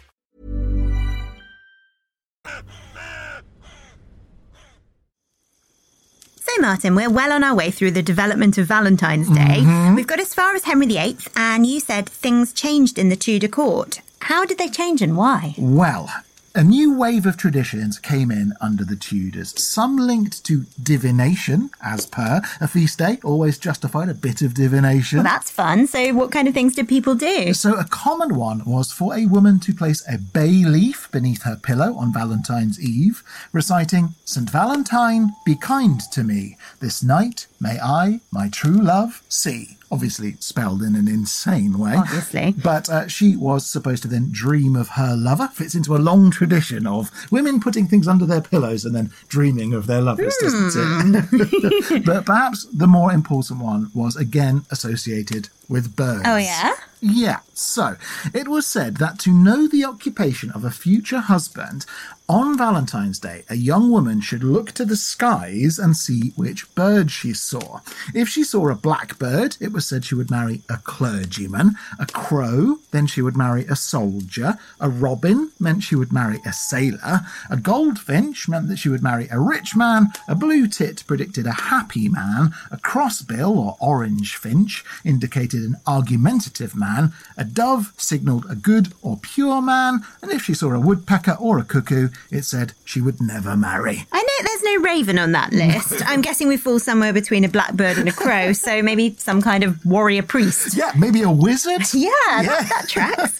[6.61, 9.61] Martin, we're well on our way through the development of Valentine's Day.
[9.61, 9.95] Mm-hmm.
[9.95, 13.47] We've got as far as Henry VIII, and you said things changed in the Tudor
[13.47, 14.01] court.
[14.19, 15.55] How did they change and why?
[15.57, 16.13] Well,
[16.53, 22.05] a new wave of traditions came in under the Tudors, some linked to divination, as
[22.05, 25.19] per a feast day always justified a bit of divination.
[25.19, 25.87] Well, that's fun.
[25.87, 27.53] So, what kind of things did people do?
[27.53, 31.55] So, a common one was for a woman to place a bay leaf beneath her
[31.55, 34.49] pillow on Valentine's Eve, reciting, St.
[34.49, 36.57] Valentine, be kind to me.
[36.79, 39.77] This night may I, my true love, see.
[39.91, 41.95] Obviously, spelled in an insane way.
[41.95, 42.53] Obviously.
[42.63, 45.49] But uh, she was supposed to then dream of her lover.
[45.49, 49.73] Fits into a long tradition of women putting things under their pillows and then dreaming
[49.73, 52.05] of their lovers, doesn't it?
[52.05, 56.23] but perhaps the more important one was again associated with birds.
[56.25, 56.73] Oh, yeah?
[57.03, 57.95] Yeah, so
[58.31, 61.87] it was said that to know the occupation of a future husband,
[62.31, 67.11] on Valentine's Day, a young woman should look to the skies and see which bird
[67.11, 67.81] she saw.
[68.15, 71.75] If she saw a blackbird, it was said she would marry a clergyman.
[71.99, 74.57] A crow, then she would marry a soldier.
[74.79, 77.19] A robin meant she would marry a sailor.
[77.49, 80.07] A goldfinch meant that she would marry a rich man.
[80.29, 82.53] A blue tit predicted a happy man.
[82.71, 87.13] A crossbill or orange finch indicated an argumentative man.
[87.37, 90.01] A dove signalled a good or pure man.
[90.21, 94.05] And if she saw a woodpecker or a cuckoo, it said she would never marry.
[94.11, 96.01] I know there's no raven on that list.
[96.05, 99.63] I'm guessing we fall somewhere between a blackbird and a crow, so maybe some kind
[99.63, 100.75] of warrior priest.
[100.75, 101.81] Yeah, maybe a wizard?
[101.93, 102.09] Yeah,
[102.41, 103.39] That, that tracks.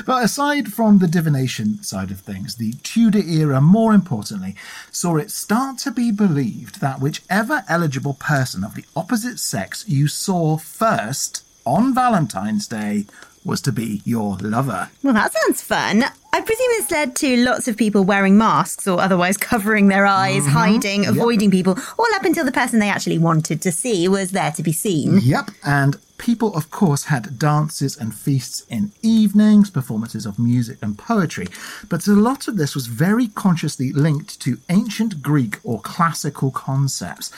[0.06, 4.54] But aside from the divination side of things, the Tudor era, more importantly,
[4.92, 10.06] saw it start to be believed that whichever eligible person of the opposite sex you
[10.06, 13.06] saw first on Valentine's Day
[13.44, 14.90] was to be your lover.
[15.02, 16.04] Well, that sounds fun.
[16.32, 20.42] I presume this led to lots of people wearing masks or otherwise covering their eyes,
[20.42, 20.52] mm-hmm.
[20.52, 24.50] hiding, avoiding people, all up until the person they actually wanted to see was there
[24.52, 25.20] to be seen.
[25.22, 30.98] Yep, and people, of course, had dances and feasts in evenings, performances of music and
[30.98, 31.46] poetry.
[31.88, 37.30] But a lot of this was very consciously linked to ancient Greek or classical concepts.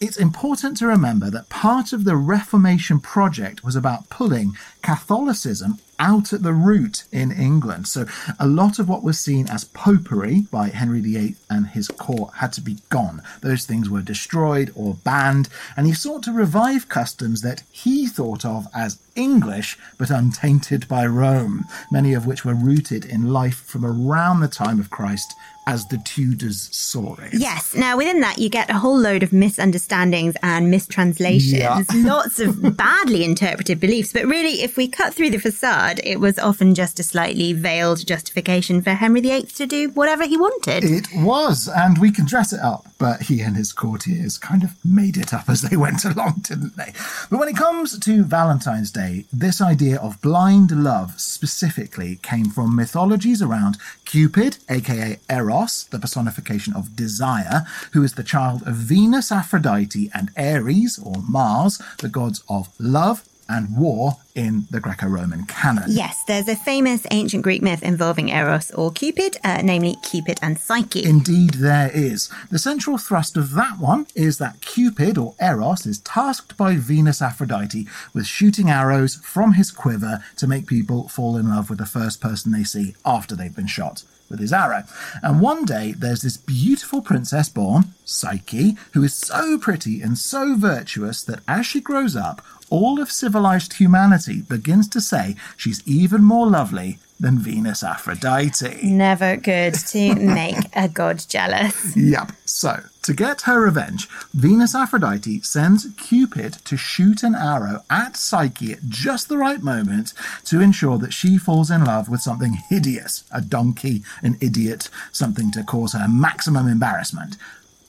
[0.00, 6.32] It's important to remember that part of the Reformation project was about pulling Catholicism out
[6.32, 7.86] at the root in England.
[7.86, 8.06] So
[8.38, 12.50] a lot of what was seen as popery by Henry VIII and his court had
[12.54, 13.20] to be gone.
[13.42, 18.46] Those things were destroyed or banned, and he sought to revive customs that he thought
[18.46, 23.84] of as English but untainted by Rome, many of which were rooted in life from
[23.84, 25.34] around the time of Christ
[25.70, 27.32] as the Tudors saw it.
[27.32, 27.74] Yes.
[27.76, 31.82] Now, within that, you get a whole load of misunderstandings and mistranslations, Yeah.
[31.94, 34.12] lots of badly interpreted beliefs.
[34.12, 38.04] But really, if we cut through the facade, it was often just a slightly veiled
[38.04, 40.82] justification for Henry VIII to do whatever he wanted.
[40.84, 44.72] It was, and we can dress it up, but he and his courtiers kind of
[44.84, 46.92] made it up as they went along, didn't they?
[47.30, 52.74] But when it comes to Valentine's Day, this idea of blind love specifically came from
[52.74, 55.59] mythologies around Cupid, aka Eros,
[55.90, 61.80] the personification of desire, who is the child of Venus, Aphrodite, and Ares, or Mars,
[61.98, 65.84] the gods of love and war in the Greco Roman canon.
[65.88, 70.58] Yes, there's a famous ancient Greek myth involving Eros or Cupid, uh, namely Cupid and
[70.58, 71.04] Psyche.
[71.04, 72.30] Indeed, there is.
[72.50, 77.20] The central thrust of that one is that Cupid, or Eros, is tasked by Venus
[77.20, 81.86] Aphrodite with shooting arrows from his quiver to make people fall in love with the
[81.86, 84.84] first person they see after they've been shot with his arrow.
[85.22, 90.56] And one day, there's this beautiful princess born, Psyche, who is so pretty and so
[90.56, 92.40] virtuous that as she grows up,
[92.70, 98.80] all of civilized humanity begins to say she's even more lovely than Venus Aphrodite.
[98.82, 101.96] Never good to make a god jealous.
[101.96, 102.32] Yep.
[102.46, 108.72] So, to get her revenge, Venus Aphrodite sends Cupid to shoot an arrow at Psyche
[108.72, 110.12] at just the right moment
[110.44, 115.50] to ensure that she falls in love with something hideous a donkey, an idiot, something
[115.52, 117.36] to cause her maximum embarrassment.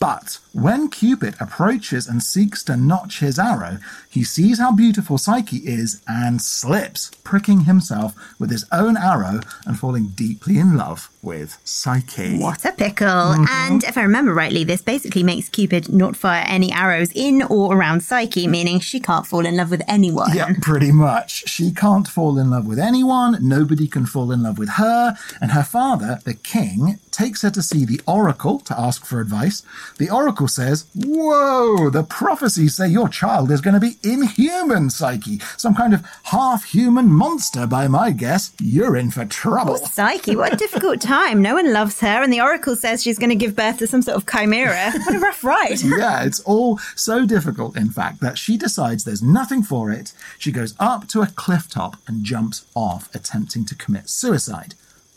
[0.02, 3.78] But when Cupid approaches and seeks to notch his arrow,
[4.10, 9.80] he sees how beautiful Psyche is and slips, pricking himself with his own arrow and
[9.80, 12.38] falling deeply in love with Psyche.
[12.38, 13.08] What a pickle.
[13.08, 13.46] Mm-hmm.
[13.50, 17.76] And if I remember rightly, this basically makes Cupid not fire any arrows in or
[17.76, 20.36] around Psyche, meaning she can't fall in love with anyone.
[20.36, 21.48] Yeah, pretty much.
[21.48, 25.52] She can't fall in love with anyone, nobody can fall in love with her, and
[25.52, 29.64] her father, the king, takes her to see the oracle to ask for advice.
[29.98, 35.40] The oracle says, Whoa, the prophecies say your child is going to be inhuman, Psyche.
[35.58, 38.52] Some kind of half human monster, by my guess.
[38.60, 39.78] You're in for trouble.
[39.82, 41.42] Oh, Psyche, what a difficult time.
[41.42, 44.02] No one loves her, and the oracle says she's going to give birth to some
[44.02, 44.94] sort of chimera.
[44.94, 45.82] What a rough ride.
[45.84, 50.14] yeah, it's all so difficult, in fact, that she decides there's nothing for it.
[50.40, 54.76] She goes up to a cliff top and jumps off, attempting to commit suicide.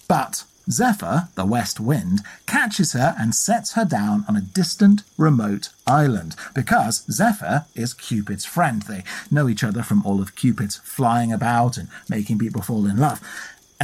[0.08, 5.68] But Zephyr, the west wind, catches her and sets her down on a distant, remote
[5.86, 8.82] island because Zephyr is Cupid's friend.
[8.82, 12.96] They know each other from all of Cupid's flying about and making people fall in
[12.96, 13.20] love.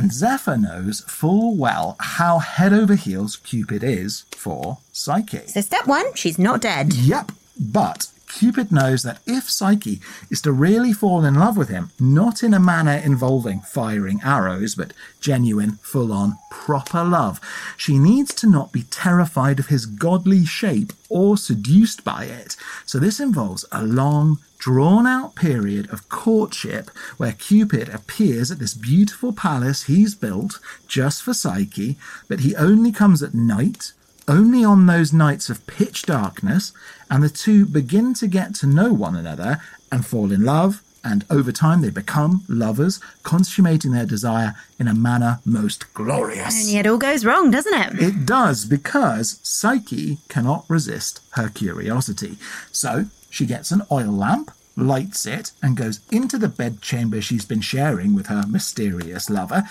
[0.01, 5.47] And Zephyr knows full well how head over heels Cupid is for Psyche.
[5.47, 6.95] So, step one, she's not dead.
[6.95, 11.91] Yep, but Cupid knows that if Psyche is to really fall in love with him,
[11.99, 17.41] not in a manner involving firing arrows, but genuine, full on, proper love,
[17.77, 22.57] she needs to not be terrified of his godly shape or seduced by it.
[22.87, 28.75] So this involves a long, drawn out period of courtship where Cupid appears at this
[28.75, 31.99] beautiful palace he's built just for Psyche,
[32.29, 33.93] but he only comes at night,
[34.31, 36.73] only on those nights of pitch darkness,
[37.11, 39.61] and the two begin to get to know one another
[39.91, 40.83] and fall in love.
[41.03, 46.63] And over time, they become lovers, consummating their desire in a manner most glorious.
[46.63, 48.03] And yet all goes wrong, doesn't it?
[48.03, 52.37] It does because Psyche cannot resist her curiosity.
[52.71, 57.63] So she gets an oil lamp, lights it, and goes into the bedchamber she's been
[57.63, 59.63] sharing with her mysterious lover.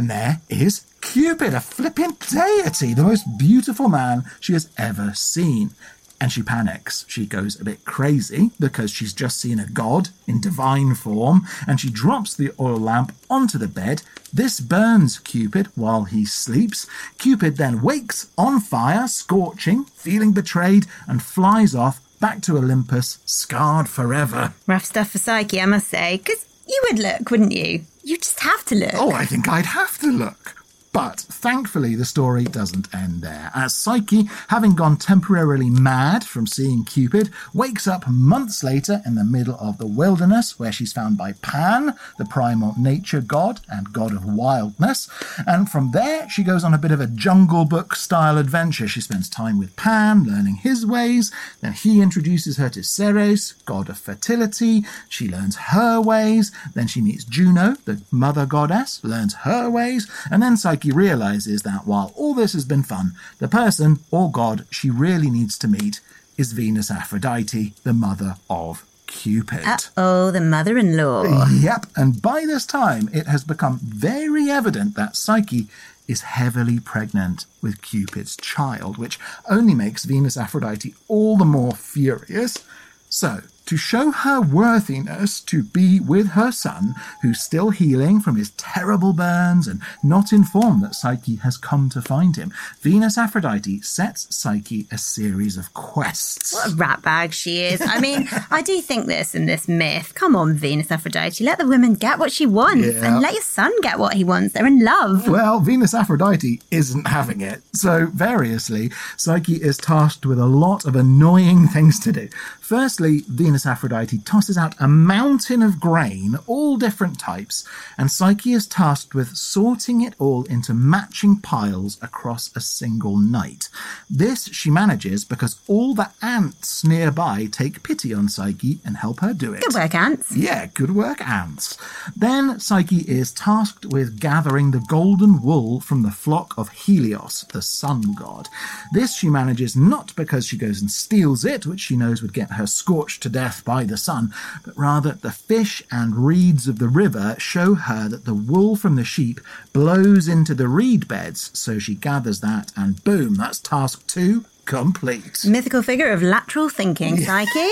[0.00, 5.72] And there is Cupid, a flippin' deity, the most beautiful man she has ever seen.
[6.18, 7.04] And she panics.
[7.06, 11.78] She goes a bit crazy because she's just seen a god in divine form, and
[11.78, 14.00] she drops the oil lamp onto the bed.
[14.32, 16.86] This burns Cupid while he sleeps.
[17.18, 23.86] Cupid then wakes on fire, scorching, feeling betrayed, and flies off back to Olympus, scarred
[23.86, 24.54] forever.
[24.66, 26.16] Rough stuff for Psyche, I must say.
[26.16, 27.84] Because you would look, wouldn't you?
[28.02, 28.94] You just have to look.
[28.94, 30.56] Oh, I think I'd have to look.
[30.92, 36.84] But thankfully, the story doesn't end there, as Psyche, having gone temporarily mad from seeing
[36.84, 41.32] Cupid, wakes up months later in the middle of the wilderness where she's found by
[41.42, 45.08] Pan, the primal nature god and god of wildness.
[45.46, 48.88] And from there, she goes on a bit of a jungle book style adventure.
[48.88, 51.30] She spends time with Pan, learning his ways.
[51.60, 54.84] Then he introduces her to Ceres, god of fertility.
[55.08, 56.50] She learns her ways.
[56.74, 60.10] Then she meets Juno, the mother goddess, learns her ways.
[60.32, 64.66] And then Psyche realizes that while all this has been fun, the person or god
[64.70, 66.00] she really needs to meet
[66.36, 69.64] is Venus Aphrodite, the mother of Cupid.
[69.96, 71.24] Oh, the mother in law.
[71.48, 75.66] Yep, and by this time it has become very evident that Psyche
[76.06, 79.18] is heavily pregnant with Cupid's child, which
[79.48, 82.64] only makes Venus Aphrodite all the more furious.
[83.08, 88.50] So, to show her worthiness to be with her son, who's still healing from his
[88.52, 94.34] terrible burns and not informed that Psyche has come to find him, Venus Aphrodite sets
[94.34, 96.52] Psyche a series of quests.
[96.52, 97.80] What a rat bag she is.
[97.80, 100.14] I mean, I do think this in this myth.
[100.14, 101.44] Come on, Venus Aphrodite.
[101.44, 103.04] Let the woman get what she wants Yeah.
[103.06, 104.54] and let your son get what he wants.
[104.54, 105.28] They're in love.
[105.28, 107.62] Well, Venus Aphrodite isn't having it.
[107.72, 112.28] So, variously, Psyche is tasked with a lot of annoying things to do.
[112.60, 117.66] Firstly, Venus Aphrodite tosses out a mountain of grain, all different types,
[117.98, 123.68] and Psyche is tasked with sorting it all into matching piles across a single night.
[124.08, 129.34] This she manages because all the ants nearby take pity on Psyche and help her
[129.34, 129.62] do it.
[129.62, 130.36] Good work, ants.
[130.36, 131.76] Yeah, good work, ants.
[132.16, 137.62] Then Psyche is tasked with gathering the golden wool from the flock of Helios, the
[137.62, 138.48] sun god.
[138.92, 142.52] This she manages not because she goes and steals it, which she knows would get
[142.52, 144.32] her scorched to death by the sun,
[144.64, 148.96] but rather the fish and reeds of the river show her that the wool from
[148.96, 149.40] the sheep
[149.72, 155.44] blows into the reed beds, so she gathers that, and boom, that's task two complete.
[155.44, 157.70] Mythical figure of lateral thinking, Psyche.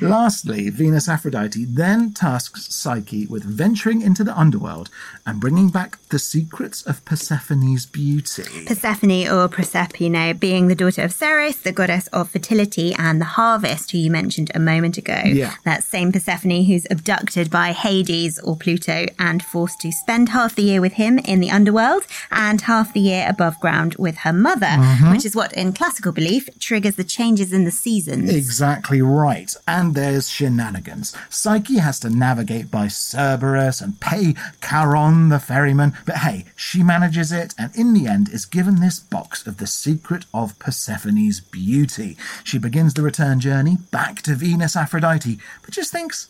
[0.00, 4.88] Lastly, Venus Aphrodite then tasks Psyche with venturing into the underworld
[5.26, 8.64] and bringing back the secrets of Persephone's beauty.
[8.66, 13.90] Persephone or Proserpine being the daughter of Ceres, the goddess of fertility and the harvest,
[13.90, 15.20] who you mentioned a moment ago.
[15.26, 15.54] Yeah.
[15.66, 20.62] That same Persephone who's abducted by Hades or Pluto and forced to spend half the
[20.62, 24.66] year with him in the underworld and half the year above ground with her mother,
[24.78, 25.12] Mhm.
[25.12, 28.32] which is what in classical belief triggers the changes in the seasons.
[28.32, 29.54] Exactly right.
[29.66, 31.14] And there's shenanigans.
[31.28, 37.32] Psyche has to navigate by Cerberus and pay Charon the ferryman, but hey, she manages
[37.32, 42.16] it and in the end is given this box of the secret of Persephone's beauty.
[42.44, 46.28] She begins the return journey back to Venus Aphrodite, but just thinks,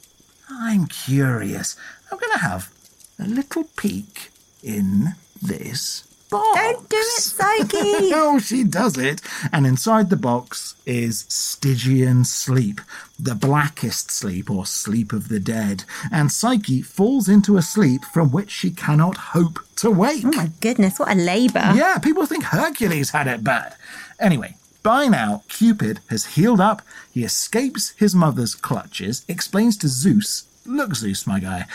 [0.51, 1.77] I'm curious.
[2.11, 2.73] I'm going to have
[3.19, 4.31] a little peek
[4.63, 6.59] in this box.
[6.59, 7.69] Don't do it, Psyche!
[8.15, 9.21] oh, she does it.
[9.53, 12.81] And inside the box is Stygian sleep,
[13.19, 15.85] the blackest sleep or sleep of the dead.
[16.13, 20.25] And Psyche falls into a sleep from which she cannot hope to wake.
[20.25, 21.73] Oh my goodness, what a labour.
[21.75, 23.75] Yeah, people think Hercules had it bad.
[24.21, 26.83] Anyway, by now, Cupid has healed up.
[27.13, 31.67] He escapes his mother's clutches, explains to Zeus, Look, Zeus, my guy,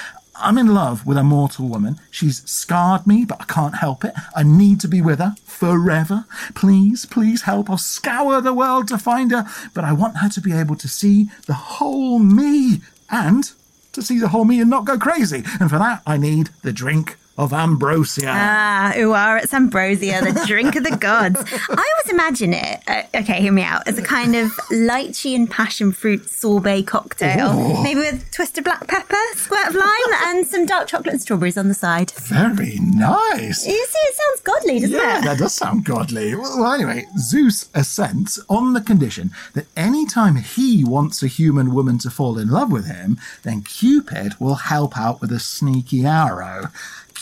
[0.43, 2.01] I'm in love with a mortal woman.
[2.11, 4.13] She's scarred me, but I can't help it.
[4.35, 6.25] I need to be with her forever.
[6.53, 7.69] Please, please help.
[7.69, 10.87] I'll scour the world to find her, but I want her to be able to
[10.89, 13.49] see the whole me and
[13.93, 15.43] to see the whole me and not go crazy.
[15.61, 18.29] And for that, I need the drink of ambrosia.
[18.29, 21.39] Ah, Uara, it's ambrosia, the drink of the gods.
[21.69, 25.49] I always imagine it, uh, okay, hear me out, as a kind of lychee and
[25.49, 27.49] passion fruit sorbet cocktail.
[27.49, 27.83] Ooh.
[27.83, 31.67] Maybe with twisted black pepper, squirt of lime, and some dark chocolate and strawberries on
[31.67, 32.11] the side.
[32.11, 33.65] Very nice.
[33.65, 35.23] You see, it sounds godly, doesn't yeah, it?
[35.23, 36.35] Yeah, that does sound godly.
[36.35, 41.97] Well, anyway, Zeus assents on the condition that any time he wants a human woman
[41.99, 46.67] to fall in love with him, then Cupid will help out with a sneaky arrow.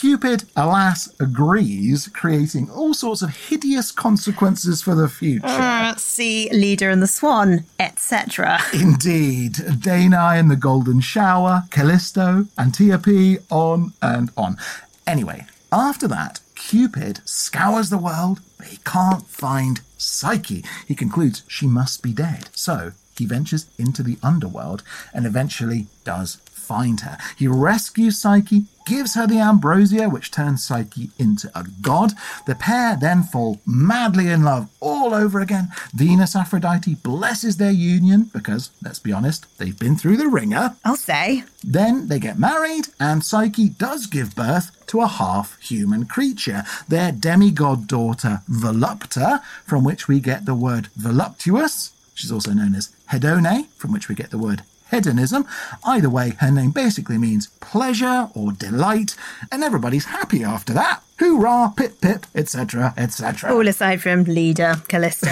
[0.02, 5.46] Cupid, alas, agrees, creating all sorts of hideous consequences for the future.
[5.46, 8.58] Uh, see Leda and the Swan, etc.
[8.74, 14.56] Indeed, Danae and the Golden Shower, Callisto, Antiope, on and on.
[15.06, 20.64] Anyway, after that, Cupid scours the world, but he can't find Psyche.
[20.84, 22.48] He concludes she must be dead.
[22.54, 24.82] So he ventures into the underworld
[25.14, 27.18] and eventually does find her.
[27.36, 32.12] He rescues Psyche, gives her the ambrosia, which turns Psyche into a god.
[32.46, 35.68] The pair then fall madly in love all over again.
[35.94, 40.76] Venus Aphrodite blesses their union because, let's be honest, they've been through the ringer.
[40.84, 41.44] I'll say.
[41.62, 47.12] Then they get married, and Psyche does give birth to a half human creature, their
[47.12, 51.92] demigod daughter Volupta, from which we get the word voluptuous.
[52.14, 54.62] She's also known as Hedone, from which we get the word
[54.92, 55.44] hedonism.
[55.82, 59.16] Either way, her name basically means pleasure or delight,
[59.50, 61.02] and everybody's happy after that.
[61.26, 63.54] Hoorah, pip pip, etc., etc.
[63.54, 65.30] All aside from Leda, Callisto,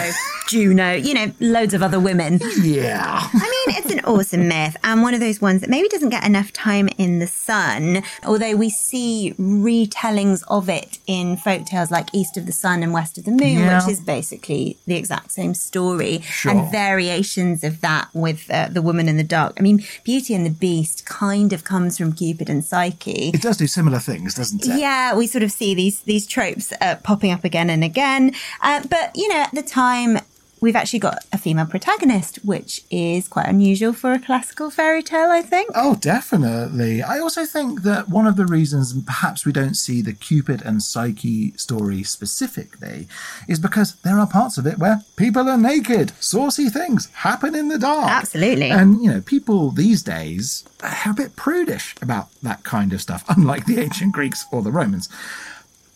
[0.48, 2.38] Juno, you know, loads of other women.
[2.62, 3.20] Yeah.
[3.32, 3.32] I
[3.66, 6.52] mean, it's an awesome myth and one of those ones that maybe doesn't get enough
[6.52, 12.46] time in the sun, although we see retellings of it in folktales like East of
[12.46, 13.80] the Sun and West of the Moon, Yeah.
[13.84, 16.52] which is basically the exact same story, Sure.
[16.52, 19.56] and variations of that with uh, the woman in the dark.
[19.58, 23.30] I mean, Beauty and the Beast kind of comes from Cupid and Psyche.
[23.34, 24.78] It does do similar things, doesn't it?
[24.78, 28.32] Yeah, we sort of see these these tropes uh, popping up again and again.
[28.60, 30.18] Uh, but you know, at the time,
[30.60, 35.30] we've actually got a female protagonist, which is quite unusual for a classical fairy tale.
[35.30, 35.70] I think.
[35.74, 37.02] Oh, definitely.
[37.02, 40.82] I also think that one of the reasons perhaps we don't see the Cupid and
[40.82, 43.08] Psyche story specifically
[43.48, 47.68] is because there are parts of it where people are naked, saucy things happen in
[47.68, 48.10] the dark.
[48.10, 48.70] Absolutely.
[48.70, 53.24] And, you know, people these days are a bit prudish about that kind of stuff,
[53.34, 55.08] unlike the ancient Greeks or the Romans.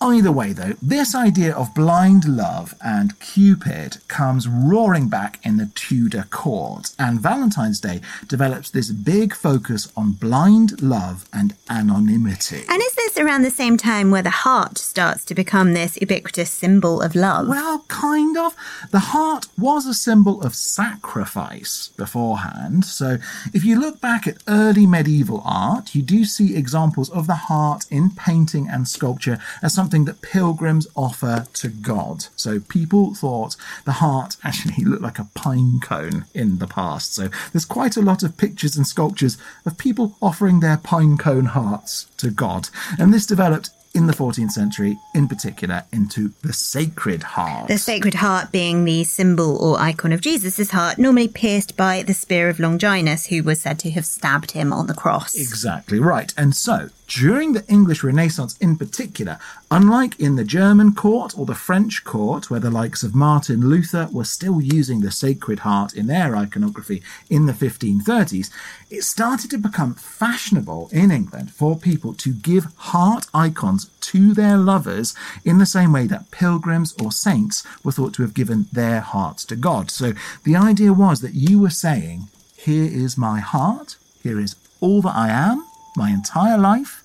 [0.04, 5.70] Either way, though, this idea of blind love and Cupid comes roaring back in the
[5.74, 12.64] Tudor court, and Valentine's Day develops this big focus on blind love and anonymity.
[12.68, 17.00] And is around the same time where the heart starts to become this ubiquitous symbol
[17.00, 17.48] of love?
[17.48, 18.54] Well, kind of.
[18.90, 22.84] The heart was a symbol of sacrifice beforehand.
[22.84, 23.18] So,
[23.52, 27.84] if you look back at early medieval art, you do see examples of the heart
[27.90, 32.26] in painting and sculpture as something that pilgrims offer to God.
[32.36, 37.14] So, people thought the heart actually looked like a pine cone in the past.
[37.14, 41.46] So, there's quite a lot of pictures and sculptures of people offering their pine cone
[41.46, 42.68] hearts to God.
[42.98, 47.68] And this developed in the 14th century, in particular, into the Sacred Heart.
[47.68, 52.12] The Sacred Heart being the symbol or icon of Jesus' heart, normally pierced by the
[52.12, 55.36] spear of Longinus, who was said to have stabbed him on the cross.
[55.36, 56.34] Exactly right.
[56.36, 59.38] And so, during the English Renaissance in particular,
[59.70, 64.08] unlike in the German court or the French court, where the likes of Martin Luther
[64.12, 68.50] were still using the Sacred Heart in their iconography in the 1530s,
[68.90, 74.56] it started to become fashionable in England for people to give heart icons to their
[74.56, 79.00] lovers in the same way that pilgrims or saints were thought to have given their
[79.00, 79.90] hearts to God.
[79.90, 80.12] So
[80.44, 85.16] the idea was that you were saying, Here is my heart, here is all that
[85.16, 85.66] I am,
[85.96, 87.02] my entire life,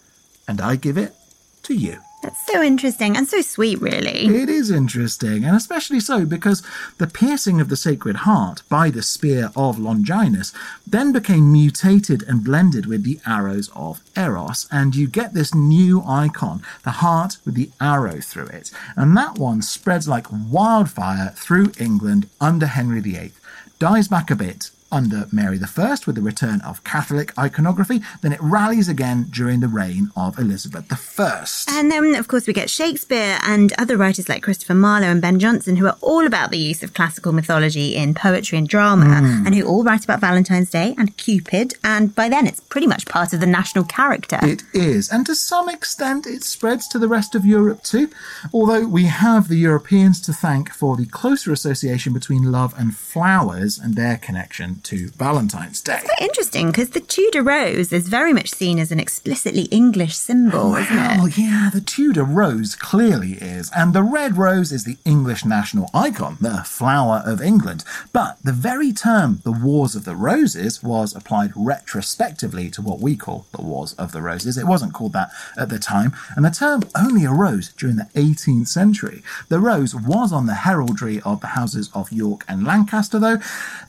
[0.48, 1.16] and I give it
[1.64, 2.00] to you.
[2.22, 4.26] That's so interesting and so sweet, really.
[4.26, 6.62] It is interesting, and especially so because
[6.98, 10.52] the piercing of the Sacred Heart by the spear of Longinus
[10.86, 16.04] then became mutated and blended with the arrows of Eros, and you get this new
[16.06, 18.70] icon, the heart with the arrow through it.
[18.98, 23.32] And that one spreads like wildfire through England under Henry VIII,
[23.80, 28.02] dies back a bit, under Mary I with the return of Catholic iconography.
[28.22, 30.86] Then it rallies again during the reign of Elizabeth
[31.20, 31.46] I.
[31.70, 35.40] And then, of course, we get Shakespeare and other writers like Christopher Marlowe and Ben
[35.40, 39.46] Jonson who are all about the use of classical mythology in poetry and drama Mm.
[39.46, 41.74] and who all write about Valentine's Day and Cupid.
[41.84, 44.40] And by then, it's pretty much part of the national character.
[44.44, 48.10] It is, and to some extent it spreads to the rest of Europe too.
[48.54, 53.78] Although we have the Europeans to thank for the closer association between love and flowers
[53.78, 56.00] and their connection to Valentine's Day.
[56.04, 60.74] Quite interesting because the Tudor rose is very much seen as an explicitly English symbol,
[60.74, 61.18] oh, isn't it?
[61.18, 65.90] Well, yeah, the Tudor rose clearly is, and the red rose is the English national
[65.94, 67.84] icon, the flower of England.
[68.14, 73.16] But the very term, the Wars of the Roses, was applied retrospectively to what we
[73.16, 74.58] call the Wars of the Roses.
[74.58, 78.68] It wasn't called that at the time, and the term only arose during the 18th
[78.68, 79.22] century.
[79.50, 83.40] The rose was on the heraldry of the houses of York and Lancaster, though,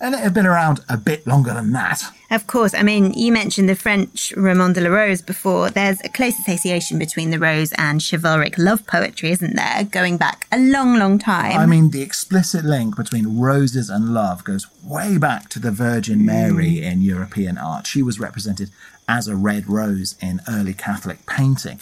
[0.01, 2.03] and it had been around a bit longer than that.
[2.31, 5.71] Of course, I mean, you mentioned the French Roman de la Rose before.
[5.71, 9.85] There's a close association between the rose and chivalric love poetry, isn't there?
[9.85, 11.59] Going back a long, long time.
[11.59, 16.25] I mean, the explicit link between roses and love goes way back to the Virgin
[16.25, 16.83] Mary mm.
[16.83, 17.87] in European art.
[17.87, 18.71] She was represented
[19.09, 21.81] as a red rose in early Catholic painting.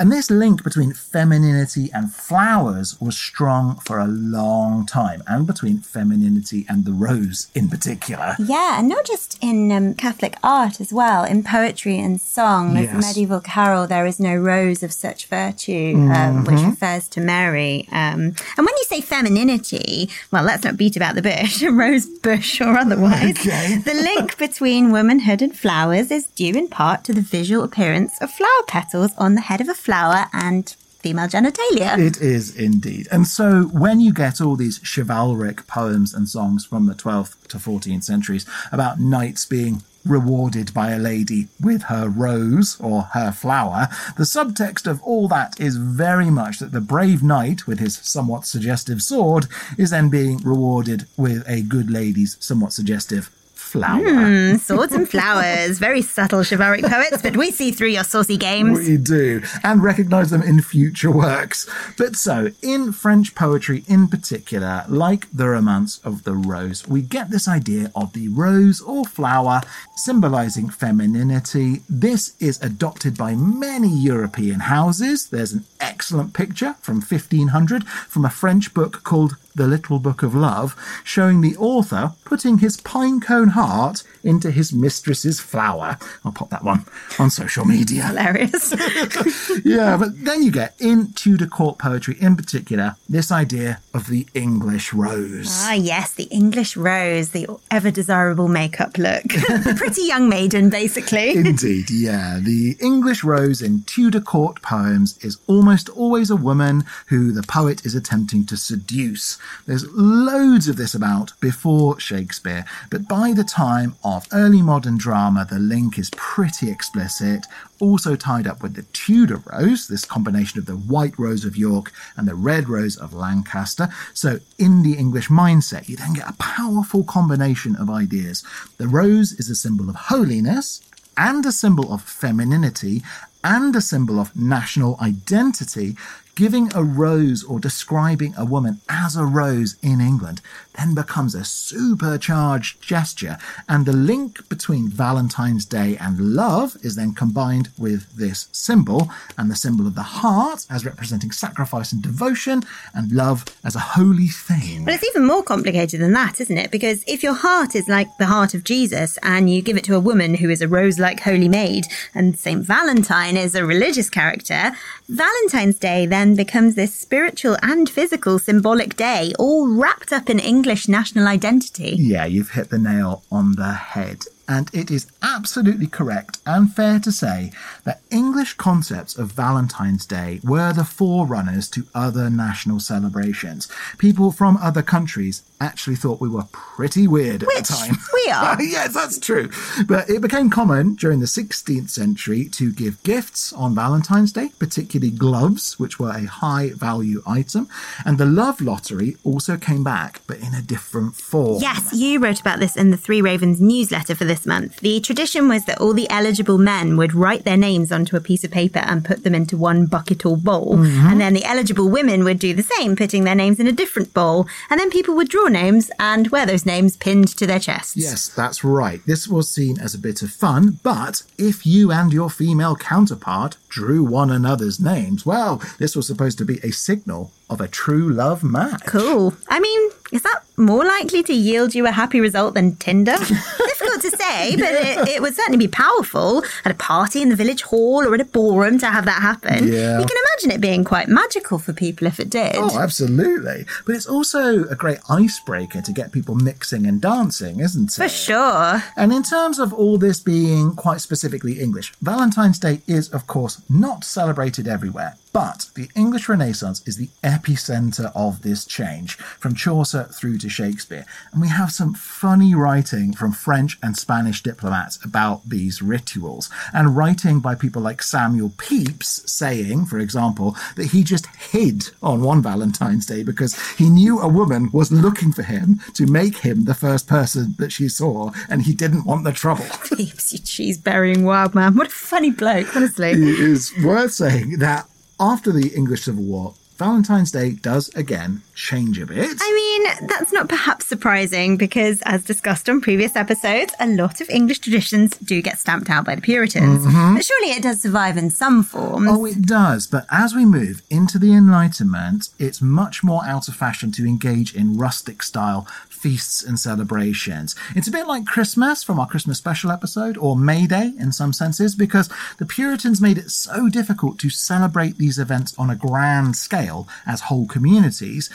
[0.00, 5.80] And this link between femininity and flowers was strong for a long time, and between
[5.80, 8.34] femininity and the rose in particular.
[8.38, 12.76] Yeah, and not just in um, Catholic art as well, in poetry and song.
[12.78, 12.94] Yes.
[13.08, 16.70] medieval carol, There is no rose of such virtue, um, which Mhm.
[16.70, 17.86] refers to Mary.
[17.92, 18.20] Um,
[18.56, 22.78] and when you say femininity, well, let's not beat about the bush, rose bush or
[22.78, 23.36] otherwise.
[23.38, 23.76] Okay.
[23.90, 28.30] The link between womanhood and flowers is due in part to the visual appearance of
[28.30, 29.89] flower petals on the head of a flower
[30.32, 31.98] and female genitalia.
[31.98, 33.08] It is indeed.
[33.10, 37.56] And so when you get all these chivalric poems and songs from the 12th to
[37.58, 43.88] 14th centuries about knights being rewarded by a lady with her rose or her flower,
[44.16, 48.46] the subtext of all that is very much that the brave knight with his somewhat
[48.46, 49.46] suggestive sword
[49.78, 53.30] is then being rewarded with a good lady's somewhat suggestive
[53.70, 54.02] flower.
[54.02, 55.78] Hmm, swords and flowers.
[55.78, 58.78] Very subtle chivalric poets, but we see through your saucy games.
[58.78, 61.68] We do, and recognise them in future works.
[61.96, 67.30] But so, in French poetry in particular, like the Romance of the Rose, we get
[67.30, 69.60] this idea of the rose or flower
[69.96, 71.82] symbolising femininity.
[71.88, 75.28] This is adopted by many European houses.
[75.28, 80.34] There's an excellent picture from 1500 from a French book called The Little Book of
[80.34, 85.98] Love, showing the author putting his pinecone heart into his mistress's flower.
[86.24, 86.84] I'll pop that one
[87.18, 88.04] on social media.
[88.04, 88.72] Hilarious.
[89.64, 94.26] yeah, but then you get in Tudor court poetry in particular this idea of the
[94.34, 95.48] English rose.
[95.50, 99.24] Ah, yes, the English rose, the ever desirable makeup look.
[99.76, 101.30] Pretty young maiden, basically.
[101.36, 102.38] Indeed, yeah.
[102.40, 107.84] The English rose in Tudor court poems is almost always a woman who the poet
[107.84, 109.38] is attempting to seduce.
[109.66, 115.46] There's loads of this about before Shakespeare, but by the time of early modern drama,
[115.48, 117.46] the link is pretty explicit.
[117.78, 121.92] Also tied up with the Tudor rose, this combination of the white rose of York
[122.16, 123.88] and the red rose of Lancaster.
[124.14, 128.44] So, in the English mindset, you then get a powerful combination of ideas.
[128.78, 130.82] The rose is a symbol of holiness,
[131.16, 133.02] and a symbol of femininity
[133.44, 135.96] and a symbol of national identity,
[136.40, 140.40] giving a rose or describing a woman as a rose in England
[140.78, 143.36] then becomes a supercharged gesture.
[143.68, 149.50] And the link between Valentine's Day and love is then combined with this symbol and
[149.50, 152.62] the symbol of the heart as representing sacrifice and devotion,
[152.94, 154.84] and love as a holy thing.
[154.86, 156.70] But it's even more complicated than that, isn't it?
[156.70, 159.96] Because if your heart is like the heart of Jesus and you give it to
[159.96, 161.84] a woman who is a rose like holy maid,
[162.14, 162.62] and St.
[162.64, 164.72] Valentine is a religious character,
[165.08, 170.88] Valentine's Day then becomes this spiritual and physical symbolic day, all wrapped up in English
[170.88, 171.94] national identity.
[171.98, 174.24] Yeah, you've hit the nail on the head.
[174.50, 177.52] And it is absolutely correct and fair to say
[177.84, 183.68] that English concepts of Valentine's Day were the forerunners to other national celebrations.
[183.96, 187.96] People from other countries actually thought we were pretty weird at the time.
[188.12, 188.60] we are.
[188.62, 189.50] yes, that's true.
[189.86, 195.12] But it became common during the 16th century to give gifts on Valentine's Day, particularly
[195.12, 197.68] gloves, which were a high value item.
[198.04, 201.60] And the love lottery also came back, but in a different form.
[201.60, 204.80] Yes, you wrote about this in the Three Ravens newsletter for this this month.
[204.80, 208.44] The tradition was that all the eligible men would write their names onto a piece
[208.44, 210.76] of paper and put them into one bucket or bowl.
[210.76, 211.06] Mm-hmm.
[211.06, 214.14] And then the eligible women would do the same, putting their names in a different
[214.14, 214.46] bowl.
[214.68, 217.96] And then people would draw names and wear those names pinned to their chests.
[217.96, 219.00] Yes, that's right.
[219.06, 223.56] This was seen as a bit of fun, but if you and your female counterpart
[223.68, 228.08] drew one another's names, well, this was supposed to be a signal of a true
[228.08, 228.82] love match.
[228.86, 229.34] Cool.
[229.48, 233.16] I mean, is that more likely to yield you a happy result than Tinder?
[233.18, 237.36] Difficult to say, but it, it would certainly be powerful at a party in the
[237.36, 239.68] village hall or in a ballroom to have that happen.
[239.68, 239.98] Yeah.
[239.98, 242.56] You can imagine it being quite magical for people if it did.
[242.56, 243.64] Oh, absolutely.
[243.86, 248.02] But it's also a great icebreaker to get people mixing and dancing, isn't it?
[248.02, 248.82] For sure.
[248.96, 253.62] And in terms of all this being quite specifically English, Valentine's Day is, of course,
[253.68, 255.16] not celebrated everywhere.
[255.32, 261.06] But the English Renaissance is the epicenter of this change, from Chaucer through to Shakespeare.
[261.32, 266.96] And we have some funny writing from French and Spanish diplomats about these rituals, and
[266.96, 272.42] writing by people like Samuel Pepys saying, for example, that he just hid on one
[272.42, 276.74] Valentine's Day because he knew a woman was looking for him to make him the
[276.74, 279.64] first person that she saw, and he didn't want the trouble.
[279.84, 281.76] Pepys you cheese burying wild man.
[281.76, 283.10] What a funny bloke, honestly.
[283.10, 284.88] It is worth saying that
[285.20, 289.36] after the English Civil War, Valentine's Day does again change a bit.
[289.38, 294.30] I mean, that's not perhaps surprising because, as discussed on previous episodes, a lot of
[294.30, 296.86] English traditions do get stamped out by the Puritans.
[296.86, 297.16] Mm-hmm.
[297.16, 299.08] But surely it does survive in some form.
[299.08, 299.86] Oh, it does.
[299.86, 304.54] But as we move into the Enlightenment, it's much more out of fashion to engage
[304.54, 305.68] in rustic style
[306.00, 307.54] feasts and celebrations.
[307.76, 311.34] It's a bit like Christmas from our Christmas special episode, or May Day in some
[311.34, 316.36] senses, because the Puritans made it so difficult to celebrate these events on a grand
[316.36, 318.30] scale as whole communities.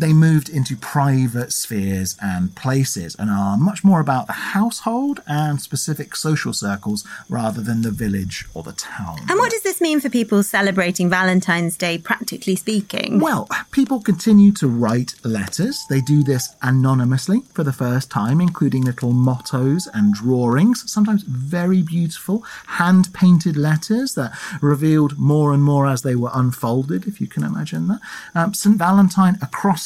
[0.00, 5.60] They moved into private spheres and places and are much more about the household and
[5.60, 9.18] specific social circles rather than the village or the town.
[9.28, 13.20] And what does this mean for people celebrating Valentine's Day, practically speaking?
[13.20, 15.84] Well, people continue to write letters.
[15.90, 21.82] They do this anonymously for the first time, including little mottos and drawings, sometimes very
[21.82, 24.32] beautiful hand painted letters that
[24.62, 28.00] revealed more and more as they were unfolded, if you can imagine that.
[28.34, 28.78] Um, St.
[28.78, 29.36] Valentine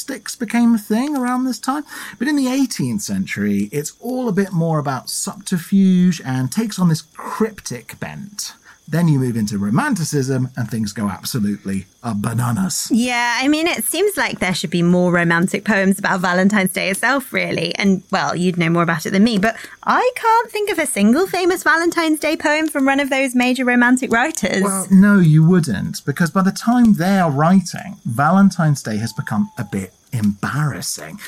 [0.04, 1.84] acrostics became a thing around this time.
[2.18, 6.88] But in the 18th century, it's all a bit more about subterfuge and takes on
[6.88, 8.52] this cryptic bent.
[8.86, 12.88] Then you move into Romanticism and things go absolutely bananas.
[12.92, 16.90] Yeah, I mean, it seems like there should be more romantic poems about Valentine's Day
[16.90, 17.74] itself, really.
[17.76, 20.84] And, well, you'd know more about it than me, but I can't think of a
[20.84, 24.62] single famous Valentine's Day poem from one of those major romantic writers.
[24.62, 29.50] Well, no, you wouldn't, because by the time they are writing, Valentine's Day has become
[29.56, 31.18] a bit embarrassing.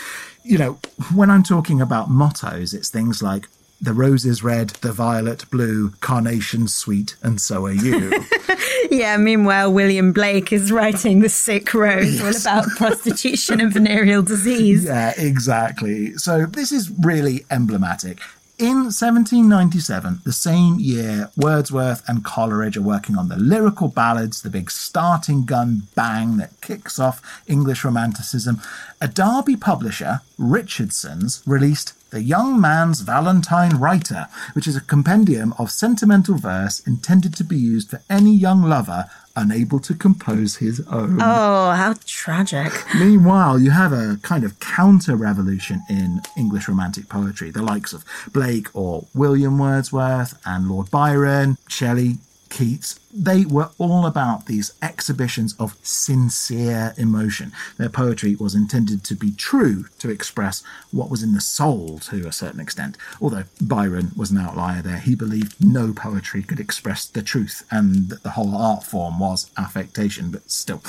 [0.45, 0.79] You know,
[1.15, 3.49] when I'm talking about mottos, it's things like
[3.81, 8.25] the rose is red, the violet blue, carnation sweet, and so are you.
[8.91, 14.85] yeah, meanwhile, William Blake is writing The Sick Rose, all about prostitution and venereal disease.
[14.85, 16.15] yeah, exactly.
[16.15, 18.21] So this is really emblematic.
[18.59, 24.49] In 1797, the same year, Wordsworth and Coleridge are working on the lyrical ballads, the
[24.49, 28.63] big starting gun bang that kicks off English Romanticism.
[28.99, 35.71] A Derby publisher, Richardson's, released The Young Man's Valentine Writer, which is a compendium of
[35.71, 41.21] sentimental verse intended to be used for any young lover unable to compose his own.
[41.21, 42.73] Oh, how tragic.
[42.95, 48.05] Meanwhile, you have a kind of counter revolution in English romantic poetry, the likes of
[48.33, 52.17] Blake or William Wordsworth and Lord Byron, Shelley,
[52.49, 52.99] Keats.
[53.13, 57.53] They were all about these exhibitions of sincere emotion.
[57.79, 62.27] Their poetry was intended to be true, to express what was in the soul to
[62.27, 62.97] a certain extent.
[63.21, 68.09] Although Byron was an outlier there, he believed no poetry could express the truth and
[68.11, 70.83] that the whole art form was affectation, but still.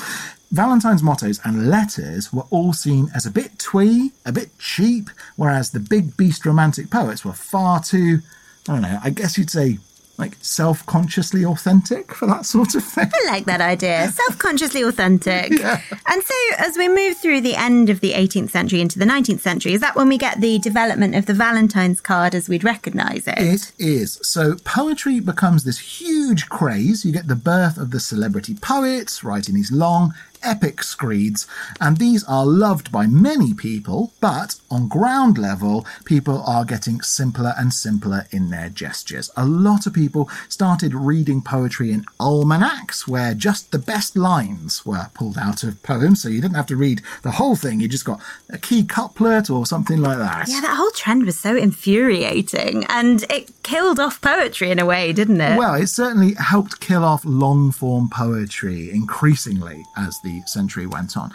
[0.50, 5.70] Valentine's mottos and letters were all seen as a bit twee, a bit cheap, whereas
[5.70, 8.20] the big beast romantic poets were far too,
[8.68, 9.78] I don't know, I guess you'd say
[10.18, 13.10] like self-consciously authentic for that sort of thing.
[13.12, 14.08] I like that idea.
[14.12, 15.50] Self-consciously authentic.
[15.50, 15.80] yeah.
[16.06, 19.40] And so as we move through the end of the 18th century into the 19th
[19.40, 23.26] century, is that when we get the development of the Valentine's card as we'd recognise
[23.26, 23.38] it?
[23.38, 24.18] It is.
[24.22, 27.04] So poetry becomes this huge huge craze.
[27.04, 31.46] You get the birth of the celebrity poets writing these long, epic screeds,
[31.80, 37.54] and these are loved by many people, but on ground level, people are getting simpler
[37.56, 39.30] and simpler in their gestures.
[39.36, 45.10] A lot of people started reading poetry in almanacs, where just the best lines were
[45.14, 48.04] pulled out of poems, so you didn't have to read the whole thing, you just
[48.04, 48.20] got
[48.50, 50.48] a key couplet or something like that.
[50.48, 55.12] Yeah, that whole trend was so infuriating and it killed off poetry in a way,
[55.12, 55.58] didn't it?
[55.58, 61.32] Well, it certainly helped kill off long form poetry increasingly as the century went on.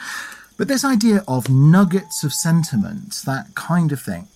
[0.57, 4.27] But this idea of nuggets of sentiment, that kind of thing,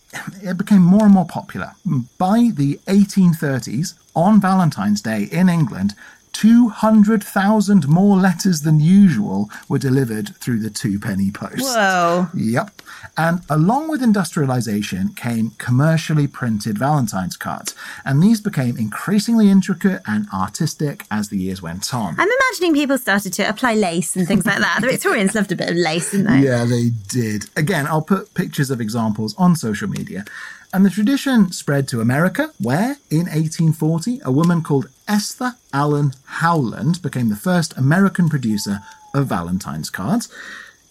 [0.44, 1.74] it became more and more popular.
[2.18, 5.96] By the 1830s, on Valentine's Day in England,
[6.38, 11.64] 200,000 more letters than usual were delivered through the two penny post.
[11.64, 12.28] Whoa.
[12.36, 12.80] Yep.
[13.18, 17.74] And along with industrialization came commercially printed Valentine's cards.
[18.06, 22.16] And these became increasingly intricate and artistic as the years went on.
[22.20, 24.82] I'm imagining people started to apply lace and things like that.
[24.82, 26.48] The Victorians loved a bit of lace, didn't they?
[26.48, 27.46] Yeah, they did.
[27.56, 30.24] Again, I'll put pictures of examples on social media.
[30.74, 37.02] And the tradition spread to America, where in 1840, a woman called Esther Allen Howland
[37.02, 38.82] became the first American producer
[39.14, 40.30] of Valentine's cards.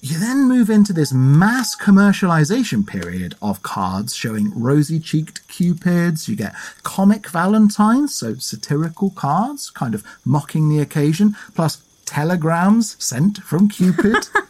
[0.00, 6.28] You then move into this mass commercialization period of cards showing rosy cheeked cupids.
[6.28, 13.42] You get comic valentines, so satirical cards, kind of mocking the occasion, plus telegrams sent
[13.42, 14.28] from Cupid.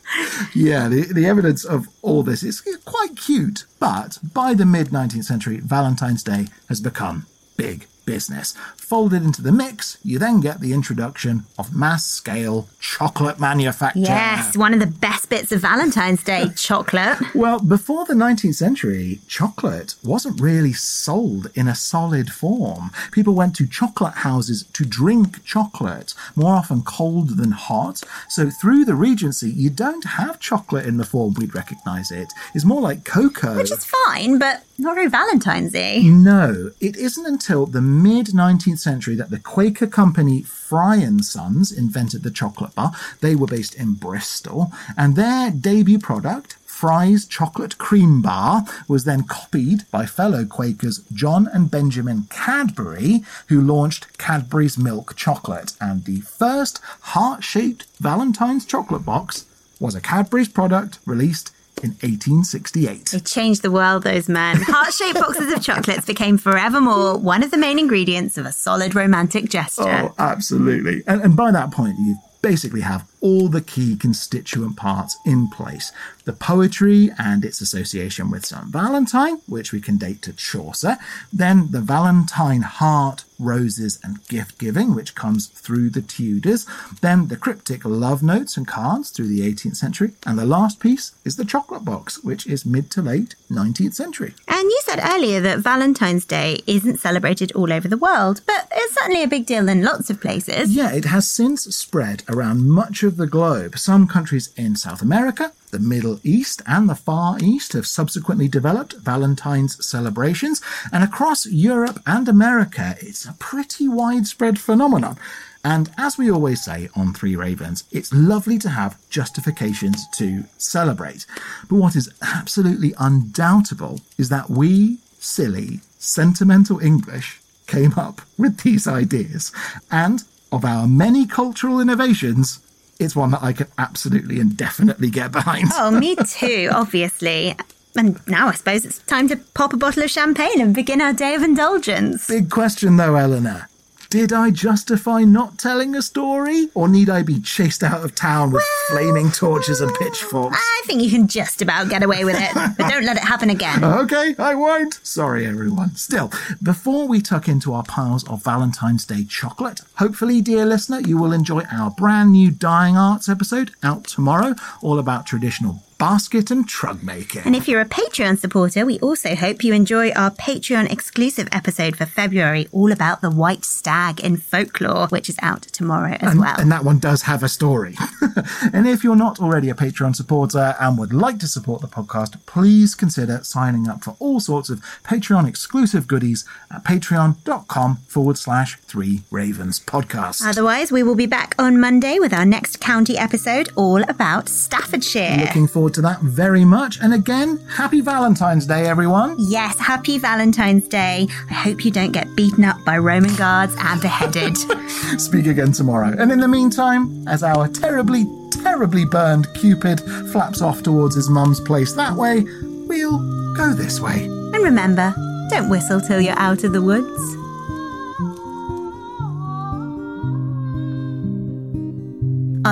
[0.55, 5.25] yeah, the, the evidence of all this is quite cute, but by the mid 19th
[5.25, 8.55] century, Valentine's Day has become big business.
[8.77, 14.01] Folded into the mix, you then get the introduction of mass scale chocolate manufacture.
[14.01, 17.19] Yes, one of the best bits of Valentine's Day chocolate.
[17.35, 22.91] Well, before the 19th century, chocolate wasn't really sold in a solid form.
[23.11, 28.03] People went to chocolate houses to drink chocolate, more often cold than hot.
[28.29, 32.33] So through the Regency, you don't have chocolate in the form we'd recognize it.
[32.55, 33.57] It's more like cocoa.
[33.57, 36.03] Which is fine, but not very Valentine's-y.
[36.05, 41.73] No, it isn't until the mid 19th century that the Quaker company Fry and Sons
[41.73, 42.93] invented the chocolate bar.
[43.21, 49.23] They were based in Bristol, and their debut product, Fry's Chocolate Cream Bar was then
[49.23, 55.73] copied by fellow Quakers John and Benjamin Cadbury, who launched Cadbury's Milk Chocolate.
[55.81, 59.47] And the first heart shaped Valentine's chocolate box
[59.81, 61.51] was a Cadbury's product released
[61.83, 63.07] in 1868.
[63.07, 64.57] They changed the world, those men.
[64.61, 68.95] Heart shaped boxes of chocolates became forevermore one of the main ingredients of a solid
[68.95, 69.83] romantic gesture.
[69.83, 71.03] Oh, absolutely.
[71.07, 75.93] And, and by that point, you basically have all the key constituent parts in place.
[76.25, 78.67] The poetry and its association with St.
[78.67, 80.99] Valentine, which we can date to Chaucer.
[81.33, 86.67] Then the Valentine heart, roses, and gift giving, which comes through the Tudors.
[87.01, 90.13] Then the cryptic love notes and cards through the 18th century.
[90.27, 94.35] And the last piece is the chocolate box, which is mid to late 19th century.
[94.49, 98.95] And you said earlier that Valentine's Day isn't celebrated all over the world, but it's
[98.95, 100.75] certainly a big deal in lots of places.
[100.75, 103.79] Yeah, it has since spread around much of the globe.
[103.79, 108.95] Some countries in South America, the Middle East, and the Far East have subsequently developed
[108.95, 110.61] Valentine's celebrations,
[110.93, 115.17] and across Europe and America, it's a pretty widespread phenomenon.
[115.65, 121.27] And as we always say on Three Ravens, it's lovely to have justifications to celebrate.
[121.69, 128.87] But what is absolutely undoubtable is that we, silly, sentimental English, came up with these
[128.87, 129.51] ideas.
[129.91, 132.61] And of our many cultural innovations,
[132.99, 135.69] it's one that I can absolutely and definitely get behind.
[135.75, 137.55] Oh, me too, obviously.
[137.97, 141.13] And now I suppose it's time to pop a bottle of champagne and begin our
[141.13, 142.29] day of indulgence.
[142.29, 143.69] Big question though, Eleanor.
[144.09, 146.69] Did I justify not telling a story?
[146.75, 150.57] Or need I be chased out of town with flaming torches and pitchforks?
[150.57, 153.51] I think you can just about get away with it, but don't let it happen
[153.51, 153.83] again.
[154.07, 155.01] Okay, I won't.
[155.03, 155.97] Sorry, everyone.
[155.97, 156.31] Still,
[156.63, 161.33] before we tuck into our piles of Valentine's Day chocolate, hopefully, dear listener, you will
[161.33, 167.03] enjoy our brand new Dying Arts episode out tomorrow, all about traditional basket and trug
[167.03, 167.43] making.
[167.45, 171.97] And if you're a Patreon supporter, we also hope you enjoy our Patreon exclusive episode
[171.97, 176.41] for February, all about the white stag in folklore, which is out tomorrow as and,
[176.41, 176.57] well.
[176.59, 177.95] and that one does have a story.
[178.73, 182.45] and if you're not already a Patreon supporter and would like to support the podcast,
[182.47, 188.77] please consider signing up for all sorts of Patreon exclusive goodies at patreon.com forward slash
[188.81, 190.47] three ravens podcast.
[190.47, 195.39] Otherwise, we will be back on Monday with our next county episode, all about Staffordshire.
[195.41, 196.99] Looking forward forward to that very much.
[197.01, 199.37] And again, happy Valentine's Day, everyone.
[199.39, 201.29] Yes, happy Valentine's Day.
[201.49, 204.57] I hope you don't get beaten up by Roman guards and beheaded.
[205.21, 206.13] Speak again tomorrow.
[206.19, 208.25] And in the meantime, as our terribly,
[208.63, 210.01] terribly burned Cupid
[210.33, 212.45] flaps off towards his mum's place that way,
[212.89, 214.25] we'll go this way.
[214.25, 215.15] and remember,
[215.51, 217.36] don't whistle till you're out of the woods.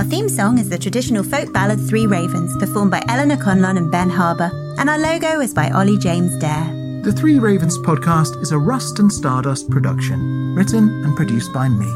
[0.05, 3.90] Our theme song is the traditional folk ballad Three Ravens, performed by Eleanor Conlon and
[3.90, 6.66] Ben Harbour, and our logo is by Ollie James Dare.
[7.02, 11.86] The Three Ravens podcast is a Rust and Stardust production, written and produced by me,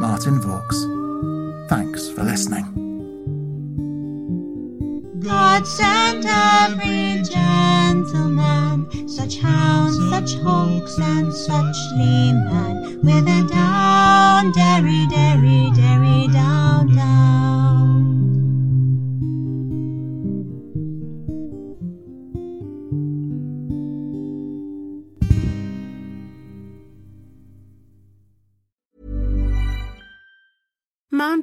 [0.00, 0.86] Martin Vaux.
[1.68, 2.64] Thanks for listening.
[5.20, 15.06] God sent every gentleman, such hounds, such hawks, and such leman, with a down, derry,
[15.08, 17.31] derry, derry, down, down.